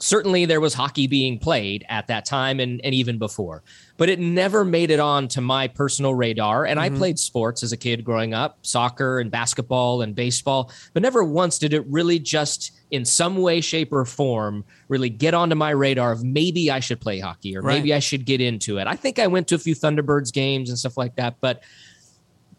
certainly 0.06 0.46
there 0.46 0.62
was 0.62 0.76
hockey 0.76 1.08
being 1.08 1.40
played 1.40 1.84
at 1.90 2.08
that 2.08 2.26
time 2.26 2.60
and 2.60 2.80
and 2.84 2.94
even 2.94 3.18
before, 3.18 3.64
but 3.98 4.08
it 4.08 4.20
never 4.20 4.64
made 4.64 4.92
it 4.92 5.00
on 5.00 5.28
to 5.30 5.42
my 5.42 5.68
personal 5.68 6.14
radar. 6.14 6.66
And 6.66 6.80
I 6.80 6.90
mm-hmm. 6.90 6.98
played 6.98 7.20
sports 7.20 7.64
as 7.64 7.72
a 7.72 7.78
kid 7.78 8.04
growing 8.04 8.34
up, 8.34 8.60
soccer 8.62 9.20
and 9.20 9.32
basketball 9.32 10.04
and 10.04 10.14
baseball, 10.16 10.72
but 10.94 11.02
never 11.02 11.24
once 11.24 11.58
did 11.58 11.74
it 11.74 11.86
really 11.88 12.20
just 12.20 12.72
in 12.92 13.04
some 13.04 13.38
way, 13.38 13.62
shape, 13.62 13.92
or 13.92 14.06
form 14.06 14.64
really 14.90 15.10
get 15.10 15.34
onto 15.34 15.56
my 15.56 15.72
radar 15.72 16.12
of 16.12 16.24
maybe 16.24 16.70
I 16.70 16.80
should 16.80 17.02
play 17.02 17.20
hockey 17.20 17.58
or 17.58 17.62
Right. 17.62 17.78
maybe 17.78 17.94
I 17.94 18.00
should 18.00 18.26
get 18.26 18.42
into 18.42 18.78
it. 18.78 18.86
I 18.88 18.96
think 18.96 19.18
I 19.18 19.26
went 19.26 19.48
to 19.48 19.56
a 19.56 19.58
few 19.58 19.74
Thunderbirds 19.74 20.32
games 20.32 20.70
and 20.70 20.78
stuff 20.78 20.96
like 20.96 21.16
that, 21.16 21.38
but 21.42 21.64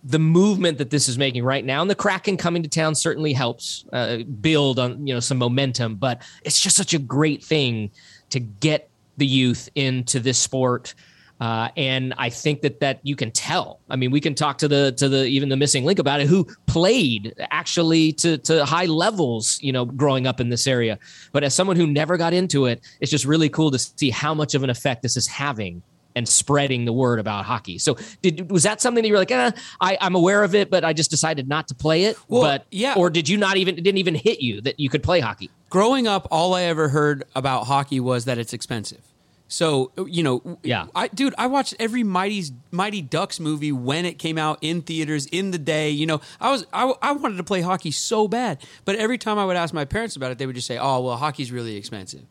the 0.05 0.19
movement 0.19 0.79
that 0.79 0.91
this 0.91 1.09
is 1.09 1.19
making 1.19 1.45
right 1.45 1.65
now 1.65 1.81
and 1.81 1.91
the 1.91 1.95
kraken 1.95 2.37
coming 2.37 2.63
to 2.63 2.69
town 2.69 2.95
certainly 2.95 3.33
helps 3.33 3.85
uh, 3.93 4.19
build 4.41 4.79
on 4.79 5.07
you 5.07 5.13
know 5.13 5.21
some 5.21 5.39
momentum 5.39 5.97
but 5.97 6.23
it's 6.45 6.61
just 6.61 6.77
such 6.77 6.95
a 6.95 6.99
great 6.99 7.43
thing 7.43 7.91
to 8.31 8.39
get 8.41 8.89
the 9.17 9.27
youth 9.27 9.69
into 9.75 10.21
this 10.21 10.39
sport 10.39 10.95
uh, 11.41 11.69
and 11.77 12.15
I 12.17 12.31
think 12.31 12.63
that 12.63 12.81
that 12.81 13.01
you 13.03 13.15
can 13.15 13.31
tell. 13.31 13.81
I 13.91 13.97
mean, 13.97 14.11
we 14.11 14.21
can 14.21 14.35
talk 14.35 14.57
to 14.59 14.69
the 14.69 14.93
to 14.93 15.09
the 15.09 15.27
even 15.27 15.51
the 15.51 15.57
missing 15.57 15.85
link 15.85 15.99
about 15.99 16.21
it, 16.21 16.29
who 16.29 16.47
played 16.67 17.35
actually 17.51 18.13
to 18.15 18.39
to 18.39 18.65
high 18.65 18.87
levels, 18.87 19.59
you 19.61 19.71
know, 19.71 19.85
growing 19.85 20.27
up 20.27 20.41
in 20.41 20.49
this 20.49 20.67
area. 20.67 20.99
But 21.33 21.45
as 21.45 21.55
someone 21.55 21.77
who 21.77 21.87
never 21.87 22.17
got 22.17 22.33
into 22.33 22.65
it, 22.65 22.81
it's 23.01 23.11
just 23.11 23.27
really 23.27 23.51
cool 23.51 23.71
to 23.71 23.79
see 23.79 24.09
how 24.09 24.33
much 24.33 24.55
of 24.55 24.63
an 24.63 24.71
effect 24.71 25.03
this 25.03 25.17
is 25.17 25.27
having 25.27 25.83
and 26.17 26.29
spreading 26.29 26.87
the 26.87 26.93
word 26.93 27.21
about 27.21 27.45
hockey. 27.45 27.79
So, 27.79 27.97
did 28.23 28.51
was 28.51 28.65
that 28.65 28.81
something 28.81 29.03
that 29.03 29.07
you 29.07 29.13
were 29.15 29.21
like, 29.21 29.31
eh, 29.31 29.53
I, 29.81 29.97
I'm 30.01 30.17
aware 30.17 30.43
of 30.43 30.55
it, 30.57 30.71
but 30.71 30.83
I 30.85 30.93
just 30.93 31.11
decided 31.11 31.47
not 31.49 31.69
to 31.69 31.75
play 31.75 32.05
it? 32.05 32.17
Well, 32.27 32.43
but 32.43 32.67
yeah. 32.73 32.95
or 32.97 33.11
did 33.11 33.29
you 33.29 33.37
not 33.37 33.57
even 33.59 33.79
it 33.79 33.85
didn't 33.85 33.99
even 33.99 34.17
hit 34.17 34.41
you 34.41 34.61
that 34.63 34.81
you 34.81 34.89
could 34.89 35.05
play 35.05 35.21
hockey? 35.21 35.51
Growing 35.71 36.09
up, 36.09 36.27
all 36.31 36.55
I 36.55 36.63
ever 36.63 36.89
heard 36.89 37.25
about 37.37 37.67
hockey 37.67 38.01
was 38.01 38.25
that 38.25 38.39
it's 38.39 38.53
expensive. 38.53 39.03
So 39.49 39.93
you 40.09 40.23
know, 40.25 40.59
Yeah. 40.63 40.87
I 40.95 41.09
dude, 41.09 41.35
I 41.39 41.47
watched 41.47 41.75
every 41.79 42.03
Mighty's 42.03 42.51
Mighty 42.73 43.01
Ducks 43.03 43.39
movie 43.39 43.71
when 43.73 44.05
it 44.05 44.19
came 44.19 44.39
out 44.39 44.59
in 44.61 44.83
theaters 44.83 45.27
in 45.27 45.51
the 45.53 45.59
day. 45.59 45.91
You 45.91 46.07
know, 46.07 46.21
I 46.41 46.51
was 46.51 46.67
I, 46.73 46.93
I 47.03 47.13
wanted 47.13 47.37
to 47.37 47.45
play 47.45 47.61
hockey 47.61 47.91
so 47.93 48.27
bad, 48.27 48.59
but 48.85 48.97
every 48.97 49.19
time 49.19 49.39
I 49.39 49.45
would 49.45 49.57
ask 49.57 49.73
my 49.73 49.85
parents 49.85 50.17
about 50.17 50.33
it, 50.33 50.39
they 50.39 50.47
would 50.47 50.57
just 50.57 50.67
say, 50.67 50.79
"Oh, 50.79 51.01
well, 51.01 51.17
hockey's 51.17 51.53
really 51.53 51.77
expensive." 51.77 52.23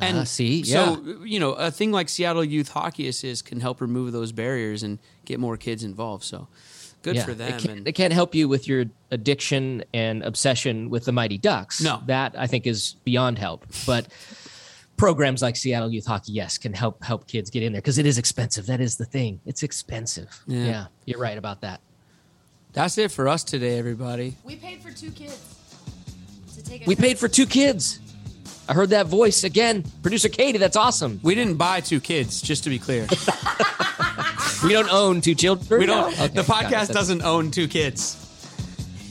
And 0.00 0.18
Ah, 0.18 0.24
see? 0.24 0.62
so 0.64 1.18
you 1.24 1.40
know, 1.40 1.52
a 1.52 1.70
thing 1.70 1.90
like 1.92 2.08
Seattle 2.08 2.44
Youth 2.44 2.68
Hockey 2.70 3.08
Assist 3.08 3.44
can 3.44 3.60
help 3.60 3.80
remove 3.80 4.12
those 4.12 4.32
barriers 4.32 4.82
and 4.82 4.98
get 5.24 5.40
more 5.40 5.56
kids 5.56 5.82
involved. 5.84 6.24
So 6.24 6.48
good 7.02 7.16
Yeah, 7.16 7.24
for 7.24 7.34
them. 7.34 7.48
It 7.48 7.58
can't, 7.62 7.78
and 7.78 7.88
it 7.88 7.92
can't 7.92 8.12
help 8.12 8.34
you 8.34 8.48
with 8.48 8.66
your 8.68 8.84
addiction 9.10 9.84
and 9.94 10.22
obsession 10.22 10.90
with 10.90 11.04
the 11.04 11.12
Mighty 11.12 11.38
Ducks. 11.38 11.80
No. 11.80 12.02
that 12.06 12.34
I 12.38 12.46
think 12.46 12.66
is 12.66 12.94
beyond 13.04 13.38
help. 13.38 13.66
But 13.86 14.06
programs 14.96 15.42
like 15.42 15.56
Seattle 15.56 15.92
Youth 15.92 16.06
Hockey, 16.06 16.32
yes, 16.32 16.58
can 16.58 16.72
help 16.72 17.02
help 17.04 17.26
kids 17.28 17.50
get 17.50 17.62
in 17.62 17.72
there 17.72 17.80
because 17.80 17.98
it 17.98 18.06
is 18.06 18.18
expensive. 18.18 18.66
That 18.66 18.80
is 18.80 18.96
the 18.96 19.04
thing. 19.04 19.40
It's 19.46 19.62
expensive. 19.62 20.42
Yeah. 20.46 20.64
yeah, 20.64 20.86
you're 21.06 21.20
right 21.20 21.38
about 21.38 21.60
that. 21.62 21.80
that's 22.72 22.98
it 22.98 23.10
for 23.10 23.26
us 23.28 23.42
today, 23.44 23.78
everybody. 23.78 24.36
We 24.44 24.56
paid 24.56 24.82
for 24.82 24.90
two 24.92 25.10
kids 25.10 25.38
to 26.56 26.62
take 26.64 26.82
a 26.82 26.84
We 26.86 26.94
trip. 26.94 27.08
paid 27.08 27.18
for 27.18 27.28
two 27.28 27.46
kids. 27.46 28.00
I 28.68 28.74
heard 28.74 28.90
that 28.90 29.06
voice 29.06 29.44
again. 29.44 29.84
Producer 30.02 30.28
Katie, 30.28 30.58
that's 30.58 30.76
awesome. 30.76 31.20
We 31.22 31.34
didn't 31.34 31.56
buy 31.56 31.80
two 31.80 32.00
kids, 32.00 32.42
just 32.42 32.64
to 32.64 32.70
be 32.70 32.78
clear. 32.78 33.06
We 34.62 34.72
don't 34.72 34.92
own 34.92 35.20
two 35.20 35.34
children. 35.34 35.80
We 35.80 35.86
don't. 35.86 36.12
Okay, 36.12 36.28
the 36.28 36.42
podcast 36.42 36.92
doesn't 36.92 37.22
own 37.22 37.50
two 37.50 37.68
kids. 37.68 38.16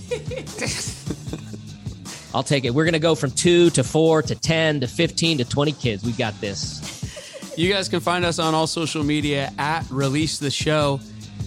I'll 2.34 2.43
take 2.43 2.65
it. 2.65 2.72
We're 2.72 2.86
gonna 2.86 3.00
go 3.00 3.15
from 3.15 3.32
two 3.32 3.70
to 3.72 3.84
four 3.84 4.22
to 4.24 4.36
ten 4.36 4.82
to 4.82 4.88
fifteen 4.88 5.38
to 5.38 5.46
twenty 5.46 5.72
kids. 5.72 6.04
We 6.04 6.12
got 6.12 6.39
this. 6.41 7.56
You 7.58 7.72
guys 7.72 7.88
can 7.88 8.02
find 8.02 8.26
us 8.26 8.39
on 8.39 8.54
all 8.54 8.67
social 8.67 9.04
media 9.04 9.52
at 9.58 9.89
Release 9.89 10.38
the 10.38 10.52
Show. 10.52 11.00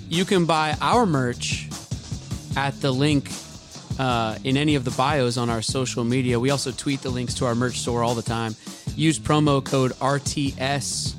You 0.08 0.24
can 0.24 0.46
buy 0.46 0.76
our 0.80 1.04
merch 1.04 1.68
at 2.56 2.80
the 2.80 2.90
link 2.90 3.28
uh, 4.00 4.34
in 4.44 4.56
any 4.56 4.76
of 4.76 4.84
the 4.84 4.90
bios 4.92 5.36
on 5.36 5.50
our 5.50 5.60
social 5.60 6.04
media. 6.04 6.40
We 6.40 6.48
also 6.48 6.72
tweet 6.72 7.02
the 7.02 7.10
links 7.10 7.34
to 7.34 7.44
our 7.44 7.54
merch 7.54 7.80
store 7.80 8.02
all 8.02 8.14
the 8.14 8.22
time. 8.22 8.56
Use 8.96 9.18
promo 9.18 9.62
code 9.62 9.92
RTS 9.92 11.14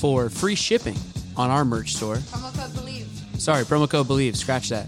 for 0.00 0.30
free 0.30 0.54
shipping 0.54 0.96
on 1.36 1.50
our 1.50 1.66
merch 1.66 1.94
store. 1.94 2.16
Promo 2.16 2.56
code 2.56 2.70
Bleav. 2.70 3.38
Sorry, 3.38 3.64
promo 3.64 3.88
code 3.88 4.06
Bleav. 4.06 4.34
Scratch 4.34 4.70
that. 4.70 4.86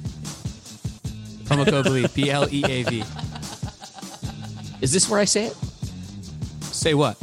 Promo 1.44 1.68
code 1.68 1.84
Bleav. 1.84 2.14
B 2.14 2.30
L 2.30 2.48
E 2.50 2.64
A 2.66 2.82
V. 2.84 3.04
Is 4.80 4.90
this 4.90 5.10
where 5.10 5.20
I 5.20 5.26
say 5.26 5.44
it? 5.44 5.56
Say 6.62 6.94
what? 6.94 7.18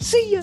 See 0.00 0.34
ya. 0.34 0.42